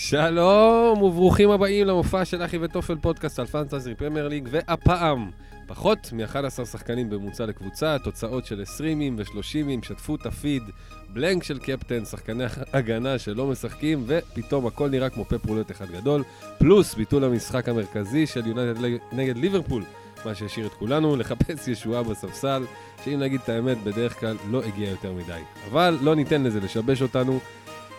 [0.00, 5.30] שלום וברוכים הבאים למופע של אחי וטופל פודקאסט על פנטזי פרמייר ליג, והפעם
[5.66, 10.62] פחות מ-11 שחקנים בממוצע לקבוצה, תוצאות של 20 ו-30, שתפו את הפיד,
[11.08, 16.24] blank של קפטן, שחקני הגנה שלא משחקים, ופתאום הכל נראה כמו פפ roulette אחד גדול,
[16.58, 18.80] פלוס ביטול המשחק המרכזי של יונייטד
[19.12, 19.82] נגד ליברפול,
[20.24, 22.64] מה שהשאיר את כולנו לחפש ישועה בספסל,
[23.04, 25.40] שאם נגיד את האמת, בדרך כלל לא הגיע יותר מדי.
[25.70, 27.40] אבל לא ניתן לזה לשבש אותנו.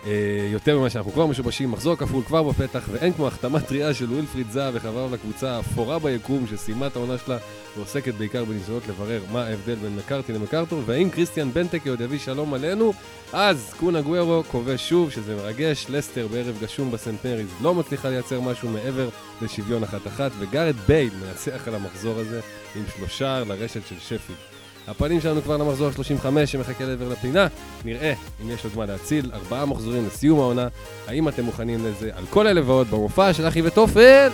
[0.05, 4.05] אה, יותר ממה שאנחנו כבר משובשים, מחזור כפול כבר בפתח, ואין כמו החתמה טריה של
[4.13, 7.37] ווילפריד זאהה וחבריו לקבוצה האפורה ביקום, שסיימה את העונה שלה
[7.77, 12.53] ועוסקת בעיקר בניסיונות לברר מה ההבדל בין מקארטי למקארטור, והאם כריסטיאן בנטקה עוד יביא שלום
[12.53, 12.93] עלינו,
[13.33, 18.41] אז קון אגוארו כובש שוב, שזה מרגש, לסטר בערב גשום בסנט מריז לא מצליחה לייצר
[18.41, 19.09] משהו מעבר
[19.41, 22.41] לשוויון אחת-אחת, וגארת' בייל מנצח על המחזור הזה
[22.75, 24.48] עם שלושה לרשת של שפילד.
[24.89, 27.47] הפנים שלנו כבר למחזור ה-35 שמחכה לעבר לפינה.
[27.85, 29.31] נראה אם יש עוד מה להציל.
[29.33, 30.67] ארבעה מחזורים לסיום העונה.
[31.07, 32.09] האם אתם מוכנים לזה?
[32.13, 34.29] על כל אלה ועוד במופע של אחי וטופל!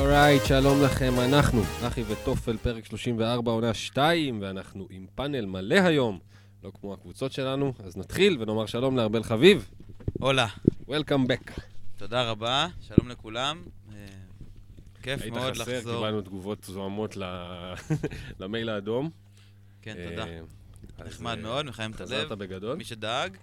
[0.00, 6.18] אורייט, שלום לכם, אנחנו, אחי וטופל, פרק 34, עונה 2, ואנחנו עם פאנל מלא היום,
[6.64, 9.70] לא כמו הקבוצות שלנו, אז נתחיל ונאמר שלום לארבל חביב.
[10.20, 10.46] הולה.
[10.88, 11.60] Welcome back.
[11.96, 13.64] תודה רבה, שלום לכולם.
[13.92, 14.06] אה,
[15.02, 15.80] כיף מאוד היית לחזור.
[15.80, 17.16] חסר, קיבלנו תגובות זוהמות
[18.40, 19.10] למייל האדום.
[19.82, 20.26] כן, תודה.
[20.26, 20.40] אה,
[20.98, 22.08] אז, נחמד אה, מאוד, מחמם את הלב.
[22.08, 22.76] חזרת בגדול?
[22.76, 23.36] מי שדאג.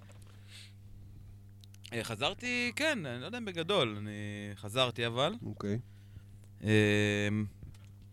[2.02, 4.12] חזרתי, כן, אני לא יודע אם בגדול, אני
[4.56, 5.34] חזרתי אבל.
[5.46, 5.80] אוקיי.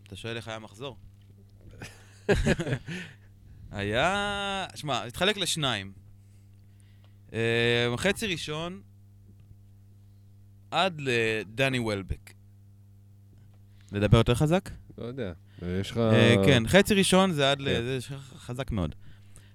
[0.06, 0.96] אתה שואל איך היה המחזור?
[3.72, 4.66] היה...
[4.74, 6.03] שמע, התחלק לשניים.
[7.34, 8.80] אה, חצי ראשון,
[10.70, 12.32] עד לדני וולבק.
[13.92, 14.70] לדבר יותר חזק?
[14.98, 15.32] לא יודע.
[15.80, 15.98] יש לך...
[15.98, 17.64] אה, כן, חצי ראשון זה עד ל...
[17.64, 17.84] כן.
[17.84, 18.94] זה חזק מאוד.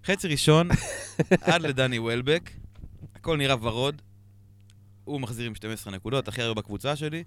[0.06, 0.70] חצי ראשון,
[1.42, 2.52] עד לדני וולבק,
[3.16, 4.02] הכל נראה ורוד.
[5.04, 7.24] הוא מחזיר עם 12 נקודות, הכי הרבה בקבוצה שלי.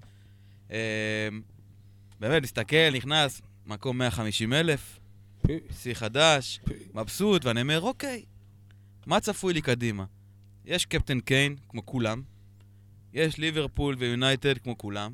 [0.70, 1.28] אה,
[2.20, 5.00] באמת, מסתכל, נכנס, מקום 150 אלף,
[5.80, 6.60] שיא חדש.
[6.94, 8.24] מבסוט, ואני אומר, אוקיי,
[9.06, 10.04] מה צפוי לי קדימה?
[10.64, 12.22] יש קפטן קיין, כמו כולם,
[13.12, 15.12] יש ליברפול ויונייטד, כמו כולם.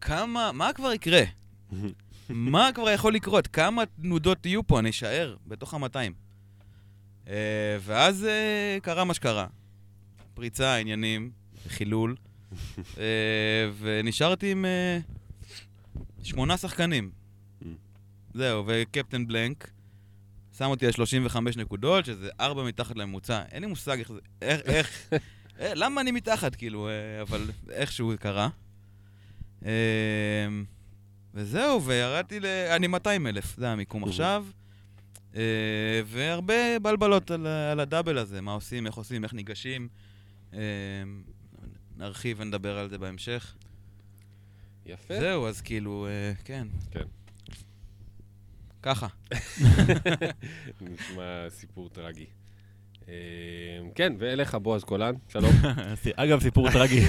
[0.00, 1.22] כמה, מה כבר יקרה?
[2.28, 3.46] מה כבר יכול לקרות?
[3.46, 4.78] כמה תנודות יהיו פה?
[4.78, 6.12] אני אשאר בתוך ה-200.
[7.24, 7.28] Uh,
[7.80, 9.46] ואז uh, קרה מה שקרה.
[10.34, 11.30] פריצה, עניינים,
[11.68, 12.16] חילול,
[12.52, 12.56] uh,
[13.80, 17.10] ונשארתי עם uh, שמונה שחקנים.
[18.34, 19.70] זהו, וקפטן בלנק
[20.58, 23.42] שם אותי על 35 נקודות, שזה ארבע מתחת לממוצע.
[23.52, 24.18] אין לי מושג איך זה...
[24.42, 24.60] איך...
[24.60, 25.12] איך
[25.60, 28.48] אה, למה אני מתחת, כאילו, אה, אבל איכשהו זה קרה.
[29.64, 29.70] אה,
[31.34, 32.46] וזהו, וירדתי ל...
[32.46, 34.12] אני 200 אלף, זה המיקום אוקיי.
[34.12, 34.46] עכשיו.
[35.36, 39.88] אה, והרבה בלבלות על, על הדאבל הזה, מה עושים, איך עושים, איך ניגשים.
[40.54, 40.60] אה,
[41.96, 43.54] נרחיב ונדבר על זה בהמשך.
[44.86, 45.20] יפה.
[45.20, 46.68] זהו, אז כאילו, אה, כן.
[46.90, 47.04] כן.
[48.86, 49.06] ככה.
[50.80, 52.26] נשמע סיפור טרגי.
[53.08, 53.14] אה,
[53.94, 55.52] כן, ואליך בועז קולן, שלום.
[56.16, 57.00] אגב, סיפור טרגי.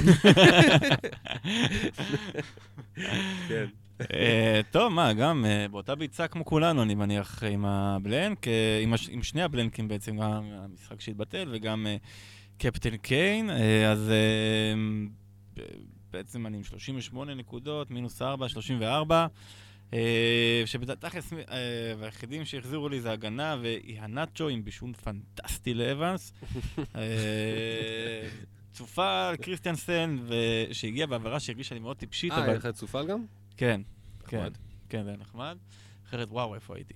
[3.47, 3.65] כן.
[4.13, 8.93] אה, טוב, מה, גם אה, באותה ביצה כמו כולנו, אני מניח, עם הבלנק, אה, עם
[8.93, 11.87] הש- עם שני הבלנקים בעצם, גם המשחק שהתבטל וגם
[12.57, 13.49] קפטן קיין,
[13.91, 14.11] אז
[16.11, 19.27] בעצם אני עם 38 נקודות, מינוס 4, 34.
[19.93, 21.37] אה, שבתכלס, אה,
[21.99, 26.33] והיחידים שהחזירו לי זה הגנה ואיהנצ'ו עם בישול פנטסטי לאבנס.
[26.95, 28.27] אה,
[28.71, 30.17] צופאל קריסטיאנסן,
[30.71, 32.43] שהגיע בהעברה שהרגישה לי מאוד טיפשית, אה.
[32.43, 33.25] היה לך צופאל גם?
[33.57, 33.81] כן,
[34.27, 34.47] כן.
[34.89, 35.57] כן, זה היה נחמד.
[36.07, 36.93] אחרת, וואו, איפה הייתי?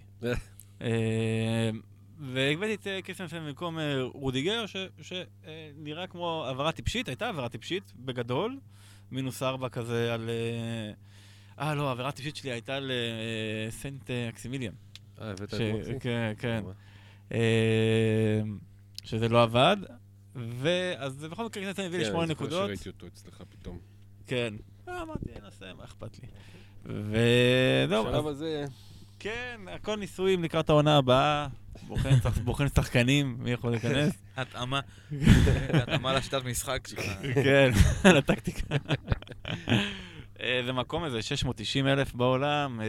[2.20, 3.78] והבאתי את אה, קריסטיאנסן במקום
[4.14, 4.66] רודיגר,
[5.02, 8.60] שנראה כמו העברה טיפשית, הייתה העברה טיפשית, בגדול,
[9.12, 10.30] מינוס ארבע כזה על...
[11.62, 14.74] אה, לא, העברה הטיפשית שלי הייתה לסנט אה, מקסימיליאן.
[15.22, 15.92] אה, הבאת את מקסי?
[16.00, 16.64] כן, כן.
[17.32, 18.42] אה,
[19.04, 19.78] שזה לא עבד.
[20.36, 22.66] ואז בכל מקרה קריסטיאנסן הביא לי כן, שמונה אני זוכר נקודות.
[22.68, 23.80] שראיתי אותו אצלך פתאום.
[24.28, 24.54] כן.
[24.88, 26.28] אה, אמרתי, ננסה, מה אכפת לי.
[26.86, 28.66] וזהו, בשלב הזה,
[29.20, 31.48] כן, הכל ניסויים לקראת העונה הבאה.
[32.44, 34.14] בוחן שחקנים, מי יכול להיכנס?
[34.38, 34.80] התאמה,
[35.74, 37.06] התאמה לשיטת משחק שלך.
[37.44, 37.72] כן,
[38.06, 38.76] לטקטיקה.
[40.44, 42.86] אה, זה מקום איזה 690 אלף בעולם, אה,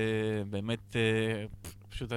[0.51, 1.45] באמת, אה,
[1.89, 2.13] פשוט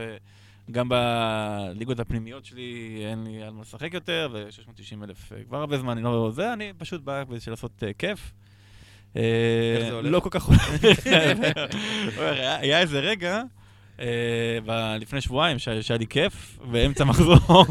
[0.72, 5.92] גם בליגות הפנימיות שלי אין לי על מה לשחק יותר, ו-690 אלף כבר הרבה זמן
[5.92, 8.34] אני לא זה, אני פשוט בא בשביל לעשות כיף.
[9.16, 9.24] איך
[9.88, 10.12] זה הולך?
[10.12, 11.06] לא כל כך הולך.
[12.60, 13.42] היה איזה רגע,
[15.00, 17.38] לפני שבועיים, שה- שהיה לי כיף, באמצע מחזור.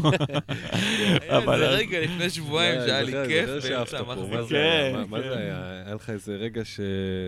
[1.21, 4.29] איזה רגע לפני שבועיים לא, שהיה לי כיף באמצע פה, המחזור.
[4.29, 4.93] מה זה היה?
[4.93, 5.29] כן, כן.
[5.29, 5.81] זה היה?
[5.85, 6.61] היה לך איזה רגע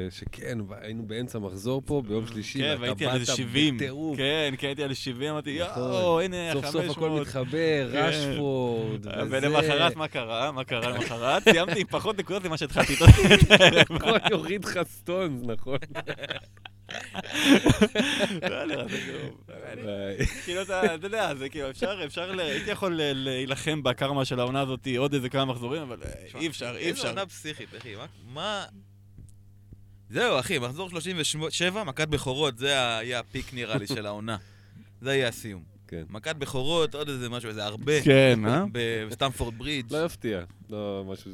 [0.09, 3.77] שכן, היינו באמצע מחזור פה ביום שלישי, כן, ואתה והייתי על איזה באת 70.
[3.77, 4.17] בטירוף.
[4.17, 5.83] כן, כן, הייתי על 70, אמרתי, נכון.
[5.83, 7.21] יואו, הנה, סוף סוף הכל 500.
[7.21, 7.97] מתחבר, כן.
[7.97, 9.11] רשפורד, וזה.
[9.29, 10.51] ולמחרת, מה קרה?
[10.51, 11.43] מה קרה למחרת?
[11.51, 13.05] סיימתי עם פחות נקודות ממה שהתחלתי איתו.
[13.95, 15.77] הכל יוריד לך סטונס, נכון?
[18.49, 19.19] לא, נראה, זה כאילו-
[20.45, 25.13] כאילו, אתה יודע, זה כאילו, אפשר, אפשר, הייתי יכול להילחם בקרמה של העונה הזאת עוד
[25.13, 27.07] איזה כמה מחזורים, אבל אה, אי אפשר, אי איזה אפשר.
[27.09, 27.93] עונה פסיכית, אחי,
[28.33, 28.65] מה-.
[30.09, 34.37] זהו, אחי, מחזור 37, מכת בכורות, זה ה- יהיה הפיק נראה לי של העונה.
[35.01, 35.63] זה יהיה הסיום.
[35.87, 36.03] כן.
[36.09, 38.01] מכת בכורות, עוד איזה משהו, איזה הרבה.
[38.03, 38.63] כן, אה?
[39.09, 39.93] בסטמפורד ברידג'.
[39.93, 40.41] לא יפתיע.
[40.69, 41.31] לא, משהו...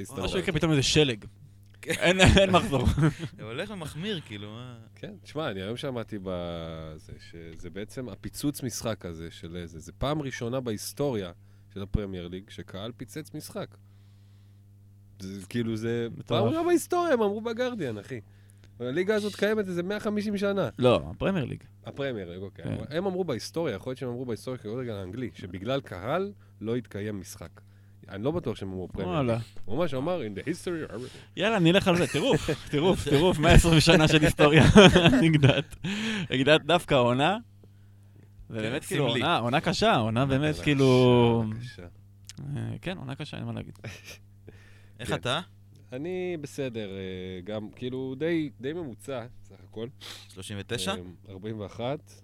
[0.00, 0.24] הסתדר.
[0.24, 1.24] משהו יקרה פתאום איזה שלג.
[1.84, 1.92] כן.
[1.92, 2.86] אין אין מחזור.
[3.36, 4.78] זה הולך ומחמיר, כאילו, מה...
[4.94, 10.22] כן, תשמע, אני היום שמעתי בזה, שזה בעצם הפיצוץ משחק הזה של איזה, זה פעם
[10.22, 11.32] ראשונה בהיסטוריה
[11.74, 13.76] של הפרמייר ליג שקהל פיצץ משחק.
[15.18, 16.40] זה כאילו, זה מטורף.
[16.40, 18.20] פעם ראשונה בהיסטוריה, הם אמרו בגרדיאן, אחי.
[18.80, 20.68] הליגה הזאת קיימת איזה 150 שנה.
[20.78, 21.64] לא, הפרמייר ליג.
[21.84, 22.64] הפרמייר ליג, אוקיי.
[22.64, 22.96] כן.
[22.96, 27.20] הם אמרו בהיסטוריה, יכול להיות שהם אמרו בהיסטוריה של הכדורגל האנגלי, שבגלל קהל לא יתקיים
[27.20, 27.60] משחק.
[28.08, 29.38] אני לא בטוח שהם אמרו פרמייר.
[29.64, 30.98] הוא ממש אמר, in the history of...
[31.36, 34.64] יאללה, נלך על זה, טירוף, טירוף, טירוף, 120 שנה של היסטוריה,
[35.22, 35.76] נגדעת.
[36.30, 36.94] נגדעת דווקא
[38.50, 39.20] באמת כן, כאילו סמלי.
[39.20, 41.44] עונה, עונה קשה, עונה באמת כאילו...
[42.56, 43.78] אה, כן, עונה קשה, אין מה להגיד.
[45.00, 45.12] איך.
[45.12, 45.40] אתה?
[45.92, 49.88] אני בסדר, אה, גם כאילו די, די ממוצע, סך הכל.
[50.28, 50.92] 39?
[50.92, 50.96] אה,
[51.30, 52.22] 41.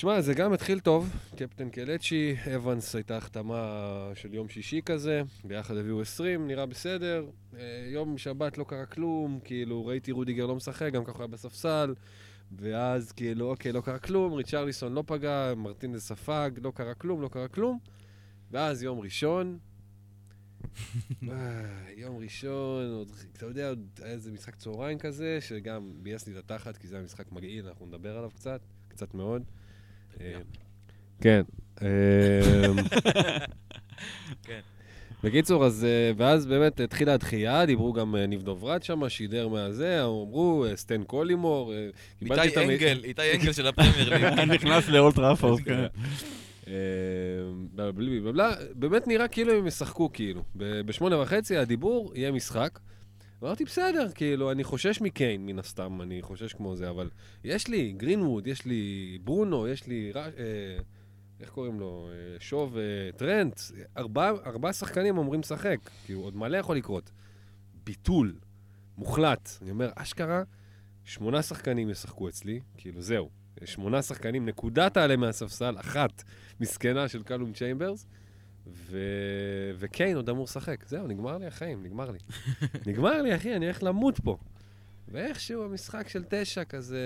[0.00, 5.76] תשמע, זה גם התחיל טוב, קפטן קלצ'י, אבנס הייתה החתמה של יום שישי כזה, ביחד
[5.76, 7.26] הביאו 20, נראה בסדר.
[7.58, 11.94] אה, יום שבת לא קרה כלום, כאילו ראיתי רודיגר לא משחק, גם ככה היה בספסל,
[12.52, 17.28] ואז כאילו, אוקיי, לא קרה כלום, ריצ'רליסון לא פגע, מרטינס ספג, לא קרה כלום, לא
[17.28, 17.78] קרה כלום.
[18.50, 19.58] ואז יום ראשון,
[21.30, 26.38] אה, יום ראשון, עוד, אתה יודע, עוד היה איזה משחק צהריים כזה, שגם ביאס לי
[26.38, 29.42] את התחת, כי זה היה משחק מגעיל, אנחנו נדבר עליו קצת, קצת מאוד.
[31.20, 31.42] כן.
[31.82, 31.88] אה,
[34.46, 34.60] כן.
[35.24, 40.04] בקיצור, אז, אה, ואז באמת התחילה הדחייה, דיברו גם אה, ניב דוברת שם, שידר מהזה,
[40.04, 41.72] אמרו, אה, סטן קולימור.
[42.18, 44.24] קיבלתי את איתי המ- אנגל, איתי אנגל של הפרמייר ליג.
[44.54, 45.84] נכנס לאולט ראפורד, כן.
[47.74, 47.92] בלה
[48.24, 50.42] בלה, באמת נראה כאילו הם ישחקו, כאילו.
[50.56, 52.78] ב- בשמונה וחצי הדיבור יהיה משחק.
[53.42, 57.10] אמרתי, בסדר, כאילו, אני חושש מקיין, מן הסתם, אני חושש כמו זה, אבל
[57.44, 60.12] יש לי גרינווד, יש לי ברונו, יש לי...
[60.16, 60.78] אה,
[61.40, 62.08] איך קוראים לו?
[62.12, 62.82] אה, שוב אה,
[63.16, 63.60] טרנט.
[63.96, 67.10] ארבעה ארבעה שחקנים אמורים לשחק, כאילו, עוד מלא יכול לקרות.
[67.84, 68.34] ביטול
[68.98, 69.50] מוחלט.
[69.62, 70.42] אני אומר, אשכרה,
[71.04, 73.30] שמונה שחקנים ישחקו אצלי, כאילו, זהו.
[73.64, 76.22] שמונה שחקנים, נקודה תעלה מהספסל, אחת
[76.60, 78.06] מסכנה של קלום צ'יימברס,
[78.66, 78.98] ו...
[79.78, 80.84] וקיין עוד אמור לשחק.
[80.88, 82.18] זהו, נגמר לי החיים, נגמר לי.
[82.86, 84.36] נגמר לי, אחי, אני הולך למות פה.
[85.08, 87.00] ואיכשהו המשחק של תשע כזה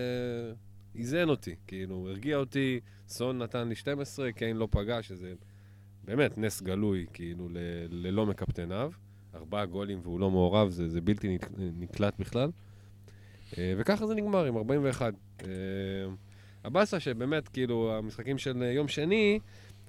[0.94, 5.32] איזן אותי, כאילו, הרגיע אותי, סון נתן לי 12, קיין לא פגע, שזה
[6.04, 7.56] באמת נס גלוי, כאילו, ל...
[7.90, 8.92] ללא מקפטניו.
[9.34, 12.50] ארבעה גולים והוא לא מעורב, זה, זה בלתי נק- נקלט בכלל.
[13.58, 15.14] אה, וככה זה נגמר עם 41.
[15.42, 15.48] אה,
[16.64, 19.38] הבאסה שבאמת, כאילו, המשחקים של יום שני,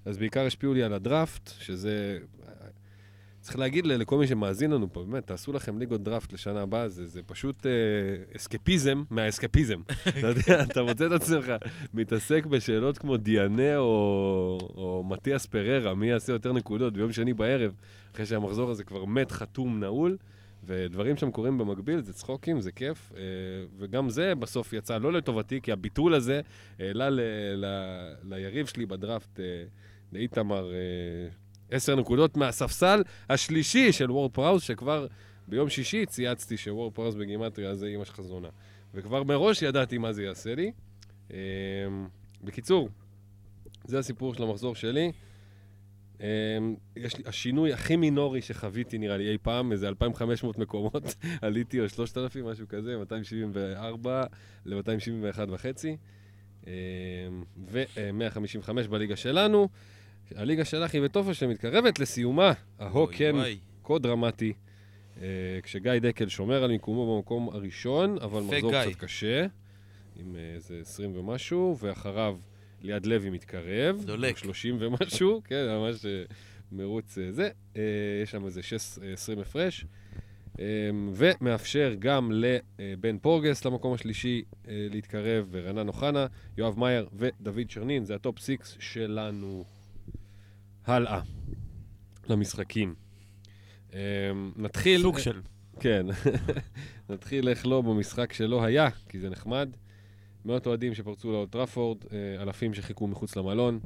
[0.06, 2.20] אז בעיקר השפיעו לי על הדראפט, שזה...
[3.42, 6.88] צריך להגיד ל- לכל מי שמאזין לנו פה, באמת, תעשו לכם ליגות דראפט לשנה הבאה,
[6.90, 7.72] זה, זה פשוט אה,
[8.36, 9.80] אסקפיזם מהאסקפיזם.
[10.20, 11.52] אתה יודע, אתה מוצא את עצמך
[11.94, 17.74] מתעסק בשאלות כמו דיאנה או, או מתיאס פררה, מי יעשה יותר נקודות ביום שני בערב,
[18.14, 20.18] אחרי שהמחזור הזה כבר מת, חתום, נעול.
[20.68, 23.22] ודברים שם קורים במקביל, זה צחוקים, זה כיף, אה,
[23.78, 26.42] וגם זה בסוף יצא לא לטובתי, כי הביטול הזה
[26.80, 27.20] העלה ל-
[27.56, 29.46] ל- ליריב שלי בדראפט, אה,
[30.12, 30.78] לאיתמר, אה,
[31.72, 35.08] עשר נקודות מהספסל השלישי של וורד פראוס, שכבר
[35.48, 38.50] ביום שישי צייצתי שוורד פראוס בגימטריה זה אימא שלך זונה.
[38.94, 40.72] וכבר מראש ידעתי מה זה יעשה לי.
[41.32, 41.38] אה,
[42.44, 42.90] בקיצור,
[43.86, 45.12] זה הסיפור של המחזור שלי.
[46.18, 46.22] Um,
[46.96, 51.90] יש לי, השינוי הכי מינורי שחוויתי נראה לי אי פעם, איזה 2,500 מקומות, עליתי או
[51.90, 54.24] 3,000, משהו כזה, 274
[54.66, 55.98] ל-271 וחצי,
[57.68, 59.70] ו-155 בליגה שלנו.
[60.36, 63.36] הליגה שלך היא וטופה שמתקרבת לסיומה, אוי, כן.
[63.84, 64.54] כה דרמטי,
[65.22, 65.28] אה,
[65.64, 68.86] כשגיא דקל שומר על מיקומו במקום הראשון, אבל מחזור גיא.
[68.86, 69.46] קצת קשה,
[70.20, 72.38] עם אה, איזה 20 ומשהו, ואחריו
[72.82, 74.30] ליעד לוי מתקרב, דולק.
[74.30, 76.24] עם 30 ומשהו, כן, ממש אה,
[76.72, 77.82] מרוץ אה, זה, אה,
[78.24, 79.86] יש שם איזה 6, 20 הפרש.
[80.60, 86.28] אמ, ומאפשר גם לבן פורגס למקום השלישי אה, להתקרב, ורנן אוחנה,
[86.58, 89.64] יואב מאייר ודוד שרנין, זה ה top six שלנו.
[90.86, 91.22] הלאה,
[92.30, 92.96] למשחקים.
[93.94, 93.98] אמ,
[94.56, 95.02] נתחיל...
[95.02, 95.42] סוג של.
[95.80, 96.06] כן.
[97.10, 99.70] נתחיל איך לא במשחק שלא היה, כי זה נחמד.
[100.46, 103.80] מאות אוהדים שפרצו לאולד טראפורד, אה, אלפים שחיכו מחוץ למלון,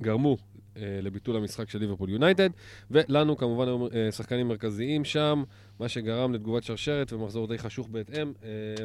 [0.00, 0.36] גרמו
[0.76, 2.50] אה, לביטול המשחק של ליברפול יונייטד,
[2.90, 5.42] ולנו כמובן היו אה, שחקנים מרכזיים שם,
[5.78, 8.32] מה שגרם לתגובת שרשרת ומחזור די חשוך בהתאם.
[8.42, 8.84] אה,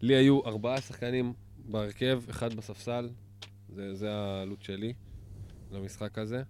[0.00, 1.32] לי היו ארבעה שחקנים
[1.64, 3.08] בהרכב, אחד בספסל,
[3.68, 4.92] זה, זה העלות שלי
[5.74, 6.42] למשחק הזה.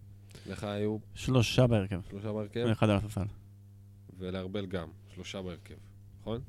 [0.46, 2.00] לך היו שלושה בהרכב.
[2.10, 3.26] שלושה בהרכב, ואחד על הספסל.
[4.18, 5.74] ולארבל גם, שלושה בהרכב,
[6.20, 6.40] נכון?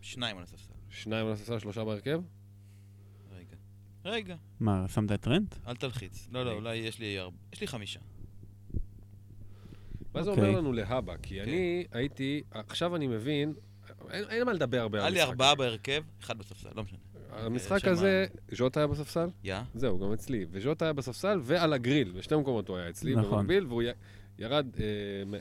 [0.00, 0.72] שניים על הספסל.
[0.90, 2.20] שניים על הספסל, שלושה בהרכב?
[3.32, 3.56] רגע.
[4.04, 5.54] רגע, מה, שמת את טרנט?
[5.66, 6.28] אל תלחיץ.
[6.32, 6.52] לא, לא.
[6.52, 7.36] אולי יש לי ארבע...
[7.52, 8.00] יש לי חמישה.
[10.14, 10.44] מה זה אוקיי.
[10.48, 11.16] אומר לנו להבא?
[11.22, 11.42] כי כן.
[11.42, 13.52] אני הייתי, עכשיו אני מבין,
[14.10, 15.32] אין, מה לדבר הרבה היה על לי המשחק.
[15.32, 16.98] ארבעה בהרכב, אחד בספסל, לא משנה.
[17.36, 19.28] המשחק שמה- הזה, ז'וטה היה בספסל?
[19.44, 19.56] יא.
[19.74, 20.46] זהו, גם אצלי.
[20.50, 23.38] וז'וטה היה בספסל ועל הגריל, בשתי מקומות הוא היה אצלי, נכון.
[23.38, 23.82] במקביל, והוא
[24.38, 24.84] ירד אה,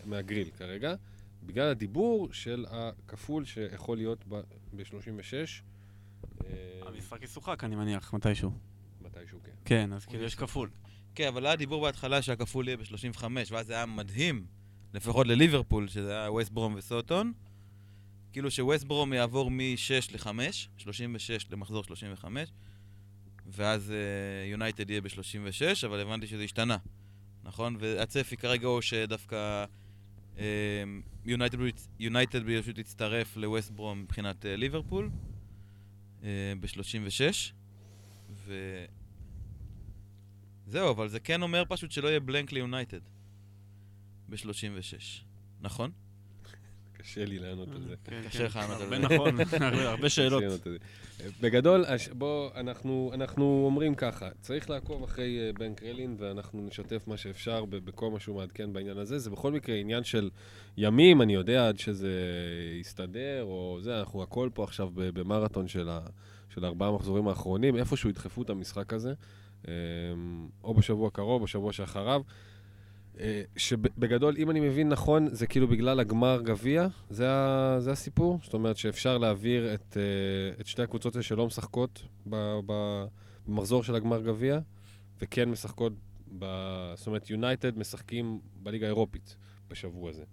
[0.06, 0.96] מהגריל כרגע,
[1.44, 5.34] בגלל הדיבור של הכפול שיכול להיות ב-36.
[6.88, 8.52] המשחק ישוחק, אני מניח, מתישהו.
[9.02, 9.52] מתישהו כן.
[9.66, 10.70] כן, אז כאילו יש כפול.
[11.16, 14.46] כן, אבל היה דיבור בהתחלה שהכפול יהיה ב-35, ואז זה היה מדהים,
[14.94, 17.34] לפחות לליברפול, שזה היה ווסט ברום וסוטון.
[18.34, 20.28] כאילו שווסט ברום יעבור מ-6 ל-5,
[20.78, 22.50] 36 למחזור 35,
[23.46, 23.94] ואז
[24.52, 26.78] יונייטד יהיה ב-36, אבל הבנתי שזה השתנה,
[27.44, 27.76] נכון?
[27.80, 29.66] והצפי כרגע הוא שדווקא
[32.00, 35.10] יונייטד פשוט יצטרף לווסט ברום מבחינת אה, ליברפול
[36.60, 37.22] ב-36,
[38.30, 38.54] ו...
[40.68, 43.00] זהו, אבל זה כן אומר פשוט שלא יהיה בלנק ליונייטד
[44.30, 45.24] ב-36,
[45.62, 45.92] נכון?
[47.04, 47.96] קשה לי לענות על זה.
[48.04, 48.46] כן, קשה כן.
[48.46, 49.16] לך לענות על הרבה זה.
[49.16, 49.36] נכון,
[49.86, 50.44] הרבה- שאלות.
[50.64, 50.78] זה.
[51.42, 57.08] בגדול, הש- בוא, אנחנו, אנחנו אומרים ככה, צריך לעקוב אחרי אה, בן קרלין, ואנחנו נשתף
[57.08, 59.20] מה שאפשר בכל מה שהוא מעדכן בעניין הזה.
[59.20, 60.30] זה בכל מקרה עניין של
[60.78, 62.12] ימים, אני יודע, עד שזה
[62.80, 65.90] יסתדר, או זה, אנחנו הכל פה עכשיו במרתון של,
[66.64, 69.14] ארבעה המחזורים האחרונים, איפשהו ידחפו את המשחק הזה,
[69.68, 69.74] אה,
[70.64, 72.22] או בשבוע הקרוב, או בשבוע שאחריו.
[73.20, 78.40] אה, שבגדול, אם אני מבין נכון, זה כאילו בגלל הגמר גביע, זה, ה, זה הסיפור?
[78.44, 82.04] זאת אומרת שאפשר להעביר את, אה, את שתי הקבוצות האלה שלא משחקות
[83.48, 84.60] במחזור של הגמר גביע,
[85.22, 85.94] וכן משחקות,
[86.40, 86.46] ב,
[86.96, 89.36] זאת אומרת, יונייטד משחקים בליגה האירופית
[89.70, 90.24] בשבוע הזה.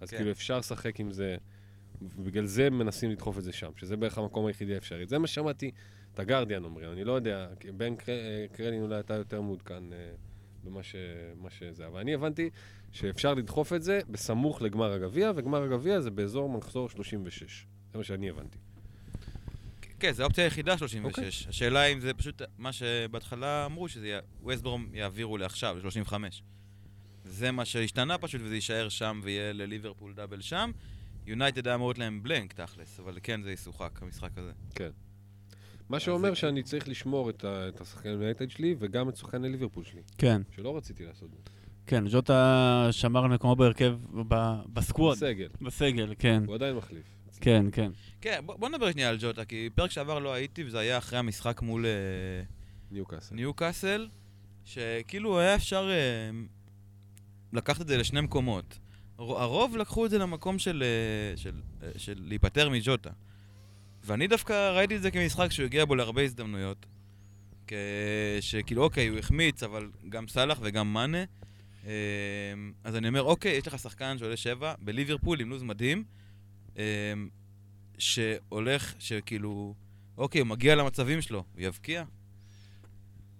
[0.00, 0.16] אז כן.
[0.16, 1.36] כאילו אפשר לשחק עם זה,
[2.02, 5.06] ובגלל זה מנסים לדחוף את זה שם, שזה בערך המקום היחידי האפשרי.
[5.06, 5.70] זה מה ששמעתי
[6.14, 10.10] את הגרדיאן אומרים, אני לא יודע, בן קר- אה, קרלין אולי אתה יותר מעודכן אה,
[10.66, 10.96] במה ש,
[11.50, 12.50] שזה, אבל אני הבנתי
[12.92, 17.66] שאפשר לדחוף את זה בסמוך לגמר הגביע, וגמר הגביע זה באזור מחזור 36.
[17.92, 18.58] זה מה שאני הבנתי.
[20.00, 21.18] כן, זו האופציה היחידה 36.
[21.18, 21.50] אוקיי.
[21.50, 26.12] השאלה אם זה פשוט מה שבהתחלה אמרו, שזה ווסט ברום יעבירו לעכשיו, ל-35.
[27.24, 30.70] זה מה שהשתנה פשוט, וזה יישאר שם ויהיה לליברפול דאבל שם.
[31.26, 34.52] יונייטד היה אמור להיות להם בלנק תכלס, אבל כן זה ישוחק, המשחק הזה.
[35.88, 39.48] מה שאומר זה- שאני צריך לשמור את, ה- את השחקני יונייטד שלי, וגם את שחקני
[39.48, 41.50] ליברפול שלי, כן, שלא רציתי לעשות את זה.
[41.86, 43.96] כן, ז'וטה שמר על מקומו בהרכב
[44.28, 47.04] ב- בסקוואד, סגל, בסגל, כן, הוא עדיין מחליף.
[47.40, 47.90] כן, כן.
[48.20, 51.18] כן, בוא, בוא נדבר שנייה על ג'וטה, כי פרק שעבר לא הייתי, וזה היה אחרי
[51.18, 51.90] המשחק מול אה,
[52.90, 53.34] ניוקאסל.
[53.34, 54.08] ניו קאסל,
[54.64, 56.30] שכאילו היה אפשר אה,
[57.52, 58.78] לקחת את זה לשני מקומות.
[59.18, 61.52] הר- הרוב לקחו את זה למקום של, אה, של,
[61.82, 63.10] אה, של להיפטר מג'וטה.
[64.06, 66.86] ואני דווקא ראיתי את זה כמשחק שהוא הגיע בו להרבה הזדמנויות.
[67.66, 67.72] כ-
[68.40, 71.24] שכאילו, אוקיי, הוא החמיץ, אבל גם סאלח וגם מאנה.
[71.86, 71.92] אה,
[72.84, 76.04] אז אני אומר, אוקיי, יש לך שחקן שעולה שבע, בליברפול עם לוז מדהים,
[76.78, 76.84] אה,
[77.98, 79.74] שהולך, שכאילו,
[80.18, 82.04] אוקיי, הוא מגיע למצבים שלו, הוא יבקיע?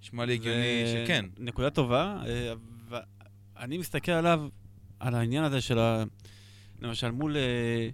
[0.03, 1.25] נשמע לי הגיוני שכן.
[1.39, 2.53] נקודה טובה, אה,
[2.89, 4.49] ואני מסתכל עליו,
[5.01, 6.05] על העניין הזה של ה...
[6.81, 7.89] למשל, מול אה,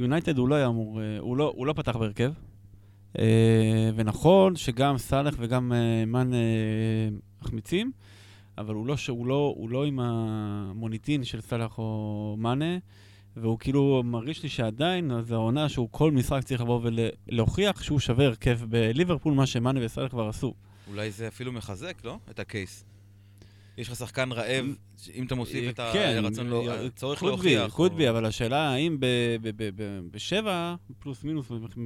[0.00, 2.32] יונייטד הוא לא היה אמור, אה, הוא לא, הוא לא פתח בהרכב.
[3.18, 6.30] אה, ונכון שגם סאלח וגם אה, מן
[7.42, 7.92] מחמיצים,
[8.58, 12.78] אבל הוא לא, הוא, לא, הוא לא עם המוניטין של סאלח או מאנה,
[13.36, 16.80] והוא כאילו מרגיש לי שעדיין, זו העונה שהוא כל משחק צריך לבוא
[17.28, 20.54] ולהוכיח שהוא שווה הרכב בליברפול, מה שמאנה וסאלח כבר עשו.
[20.88, 22.18] אולי זה אפילו מחזק, לא?
[22.30, 22.84] את הקייס.
[23.78, 24.66] יש לך שחקן רעב,
[25.14, 27.76] אם אתה מוסיף את כן, הרצון, לא- אה, הצורך להוכיח.
[27.76, 28.96] could או- be, אבל השאלה האם
[30.10, 31.76] בשבע, פלוס מינוס במח-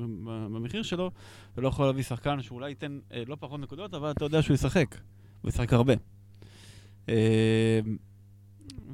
[0.54, 1.10] במחיר שלו,
[1.52, 4.54] אתה לא יכול להביא שחקן שאולי ייתן אה, לא פחות נקודות, אבל אתה יודע שהוא
[4.54, 4.94] ישחק.
[5.42, 5.92] הוא ישחק הרבה.
[7.08, 7.80] אה,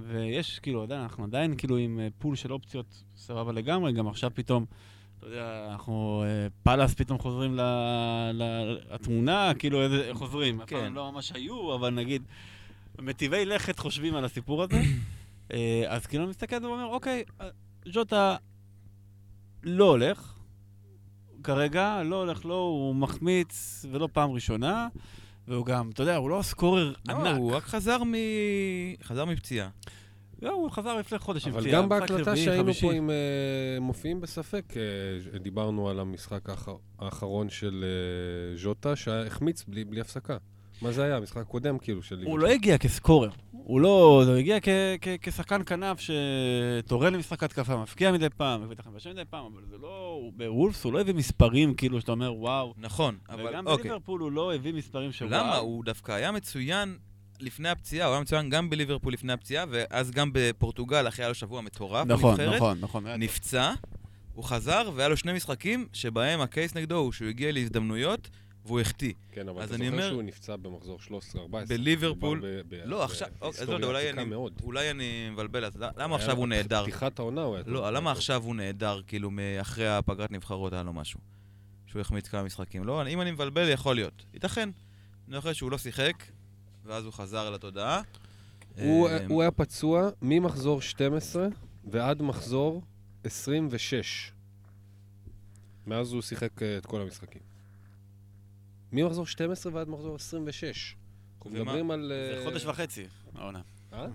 [0.09, 2.87] ויש, כאילו, עדיין, אנחנו עדיין כאילו עם אה, פול של אופציות
[3.17, 4.65] סבבה לגמרי, גם עכשיו פתאום,
[5.19, 7.59] אתה יודע, אנחנו, אה, פאלאס פתאום חוזרים
[8.35, 9.79] לתמונה, כאילו,
[10.12, 10.61] חוזרים.
[10.67, 10.93] כן.
[10.93, 12.23] לא ממש היו, אבל נגיד,
[13.02, 14.80] מטיבי לכת חושבים על הסיפור הזה.
[15.52, 17.49] אה, אז כאילו, אני מסתכל ואומר, אוקיי, אה,
[17.88, 18.37] ז'וטה
[19.62, 20.35] לא הולך.
[21.45, 24.88] כרגע, לא הולך לו, הוא מחמיץ, ולא פעם ראשונה.
[25.49, 27.37] והוא גם, אתה יודע, הוא לא סקורר לא, ענק.
[27.37, 28.14] הוא רק חזר מ...
[29.02, 29.69] חזר מפציעה.
[30.42, 32.75] לא, הוא חזר לפני חודש עם אבל פציעה, גם משחק בהקלטה שהיינו.
[32.75, 33.14] פה עם אה,
[33.80, 40.37] מופיעים בספק, אה, דיברנו על המשחק האח- האחרון של אה, ז'וטה, שהחמיץ בלי בלי הפסקה.
[40.83, 41.17] מה זה היה?
[41.17, 42.39] המשחק הקודם כאילו של הוא.
[42.39, 43.31] לא הגיע כסקורר.
[43.53, 44.23] הוא לא...
[44.27, 44.69] הוא הגיע כ-
[45.01, 49.63] כ- כשחקן כנף שתורם למשחק התקפה, מפקיע מדי פעם, מביא את החמישה מדי פעם, אבל
[49.71, 50.21] זה לא...
[50.37, 52.75] בוולפס הוא לא הביא מספרים כאילו שאתה אומר וואו.
[52.77, 53.83] נכון, אבל וגם אוקיי.
[53.83, 55.57] בליברפול הוא לא הביא מספרים של למה?
[55.57, 56.97] הוא דווקא היה מצוין
[57.41, 61.35] לפני הפציעה, הוא היה מצוין גם בליברפול לפני הפציעה, ואז גם בפורטוגל, אחרי היה לו
[61.35, 62.41] שבוע מטורף נכון.
[62.41, 63.07] נכון, נכון.
[63.07, 63.73] נפצע,
[64.35, 68.29] הוא חזר, והיה לו שני משחקים שבהם הקייס נגדו הוא שהוא הגיע להזדמנויות
[68.67, 69.12] והוא החטיא.
[69.33, 71.69] כן, אבל אתה זוכר אומר- שהוא נפצע במחזור 13-14.
[71.69, 74.35] בליברפול- ב- ב- לא, עכשיו, אוקיי, אז לא יודע, אולי אני-.
[74.62, 76.83] אולי אני מבלבל, אז למה עכשיו הוא נהדר?
[76.83, 77.64] פתיחת העונה הוא היה.
[77.67, 81.21] לא, למה עכשיו הוא נהדר, כאילו, אחרי הפגרת נבחרות היה לו משהו?
[81.87, 82.85] שהוא החמיץ כמה משחקים.
[82.85, 84.25] לא, אם אני מבלבל, יכול להיות.
[84.35, 84.71] ייתכן.
[85.29, 86.25] אני חושב שהוא לא שיחק,
[86.85, 88.02] ואז הוא חזר לתודעה.
[88.79, 91.47] הוא הוא היה פצוע ממחזור 12
[91.90, 92.83] ועד מחזור
[93.25, 94.33] 26.
[95.87, 97.43] מאז הוא שיחק אה, את כל המשחקים.
[98.93, 100.97] ממחזור 12 ועד מחזור 26.
[101.37, 101.51] אנחנו?
[101.51, 102.13] מדברים על...
[102.33, 103.05] זה אה, חודש וחצי,
[103.35, 103.61] העונה.
[103.93, 104.07] אה?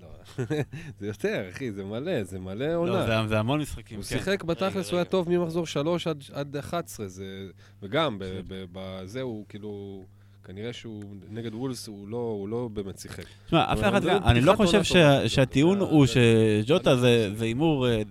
[0.00, 0.08] לא,
[1.00, 3.06] זה יותר, אחי, זה מלא, זה מלא לא, עונה.
[3.22, 4.08] זה- זה המון משחקים, הוא כן.
[4.18, 5.04] שיחק בתכלס, הוא היה.
[5.04, 7.46] טוב ממחזור 3 עד, עד 11, זה...
[7.82, 10.04] וגם, ב- ב- בזה הוא כאילו...
[10.46, 13.24] כנראה שהוא נגד וולס, הוא לא, הוא לא באמת שיחק.
[13.46, 14.82] תשמע, אף אחד גם, אני לא חושב.
[15.28, 18.02] שהטיעון זה- הוא שג'וטה זה- הימור אה,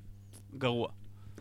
[0.57, 0.87] גרוע.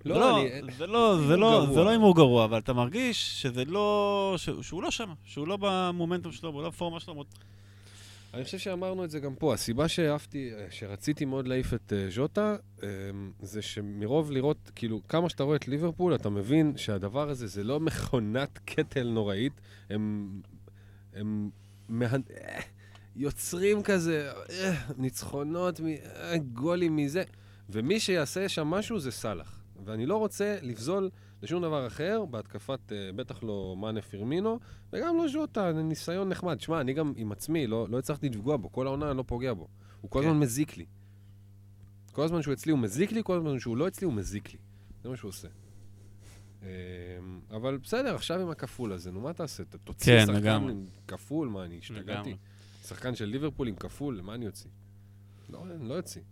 [0.04, 1.74] לא, זה לא- אני- זה לא, זה הימור לא, גרוע.
[1.74, 5.58] זה לא הימור גרוע, אבל אתה מרגיש שזה לא, ש- שהוא לא שם, שהוא לא
[5.60, 7.24] במומנטום שלו, הוא לא בפורמה שלו.
[8.34, 9.54] אני חושב שאמרנו את זה גם פה.
[9.54, 12.88] הסיבה שאהבתי, שרציתי מאוד להעיף את אה, ז'וטה, אה,
[13.42, 17.80] זה שמרוב לראות, כאילו, כמה שאתה רואה את ליברפול, אתה מבין שהדבר הזה זה לא
[17.80, 19.52] מכונת קטל נוראית,
[19.90, 20.28] הם...
[21.14, 21.50] הם
[21.88, 22.06] מה...
[22.06, 22.60] אה,
[23.16, 27.22] יוצרים כזה אה, ניצחונות, אה, גולים מזה,
[27.70, 29.61] ומי שיעשה שם משהו זה סאלח.
[29.84, 31.10] ואני לא רוצה לפזול
[31.42, 34.58] לשום דבר אחר, בהתקפת, אה, בטח לא מאנה פירמינו,
[34.92, 36.60] וגם לא ז'וטה, ניסיון נחמד.
[36.60, 39.54] שמע, אני גם עם עצמי, לא, לא הצלחתי לפגוע בו, כל העונה אני לא פוגע
[39.54, 39.68] בו.
[40.00, 40.26] הוא כל כן.
[40.26, 40.86] הזמן מזיק לי.
[42.12, 44.58] כל הזמן שהוא אצלי הוא מזיק לי, כל הזמן שהוא לא אצלי הוא מזיק לי.
[45.02, 45.48] זה מה שהוא עושה.
[46.62, 46.68] אמ,
[47.50, 49.64] אבל בסדר, עכשיו עם הכפול הזה, נו, מה תעשה?
[49.84, 50.72] תוציא כן, שחקן לגמרי.
[50.72, 52.36] עם כפול, מה, אני השתגעתי?
[52.86, 54.70] שחקן של ליברפול עם כפול, מה אני אוציא?
[55.48, 56.22] לא, אני לא אוציא.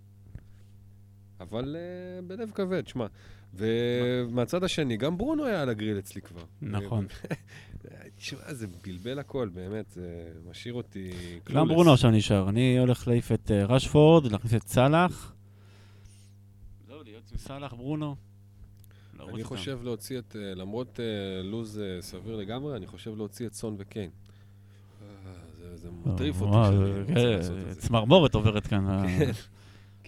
[1.51, 3.07] אבל uh, בלב כבד, שמע.
[3.55, 6.45] ומהצד השני, גם ברונו היה על הגריל אצלי כבר.
[6.63, 7.07] נכון.
[8.17, 10.09] תשמע, זה בלבל הכל, באמת, זה
[10.51, 11.11] משאיר אותי
[11.53, 11.69] גם.
[11.69, 12.49] ברונו עכשיו נשאר.
[12.49, 15.33] אני הולך להעיף את אה, רשפורד, להכניס את סאלח.
[16.87, 18.17] זהו, להיות עם סאלח, ברונו.
[19.35, 19.45] אני.
[19.45, 21.01] חושב להוציא את, אה, למרות
[21.45, 24.11] לוז סביר לגמרי, אני חושב להוציא את סון וקיין.
[25.75, 27.81] זה- מטריף אותי וואו, שאני זה- רוצה כן, לעשות את זה.
[27.81, 28.87] צמרמורת עוברת כאן.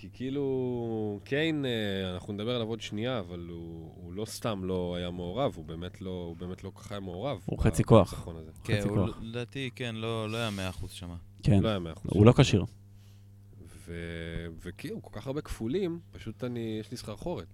[0.02, 4.94] כי כאילו, קיין, אה, אנחנו נדבר עליו עוד שנייה, אבל הוא, הוא לא סתם לא
[4.98, 7.38] היה מעורב, הוא באמת לא, הוא באמת לא כל כך היה מעורב.
[7.46, 8.28] הוא חצי כוח.
[8.64, 9.08] כן, חצי הוא.
[9.20, 10.50] לדעתי, כן, לא לא היה
[10.82, 11.14] 100% שמה.
[11.42, 12.10] כן, לא היה מאה אחוז.
[12.14, 12.64] הוא לא כשיר.
[13.86, 13.94] ו-
[14.62, 17.46] וכאילו, כל כך הרבה כפולים, פשוט אני, יש לי סחרחורת.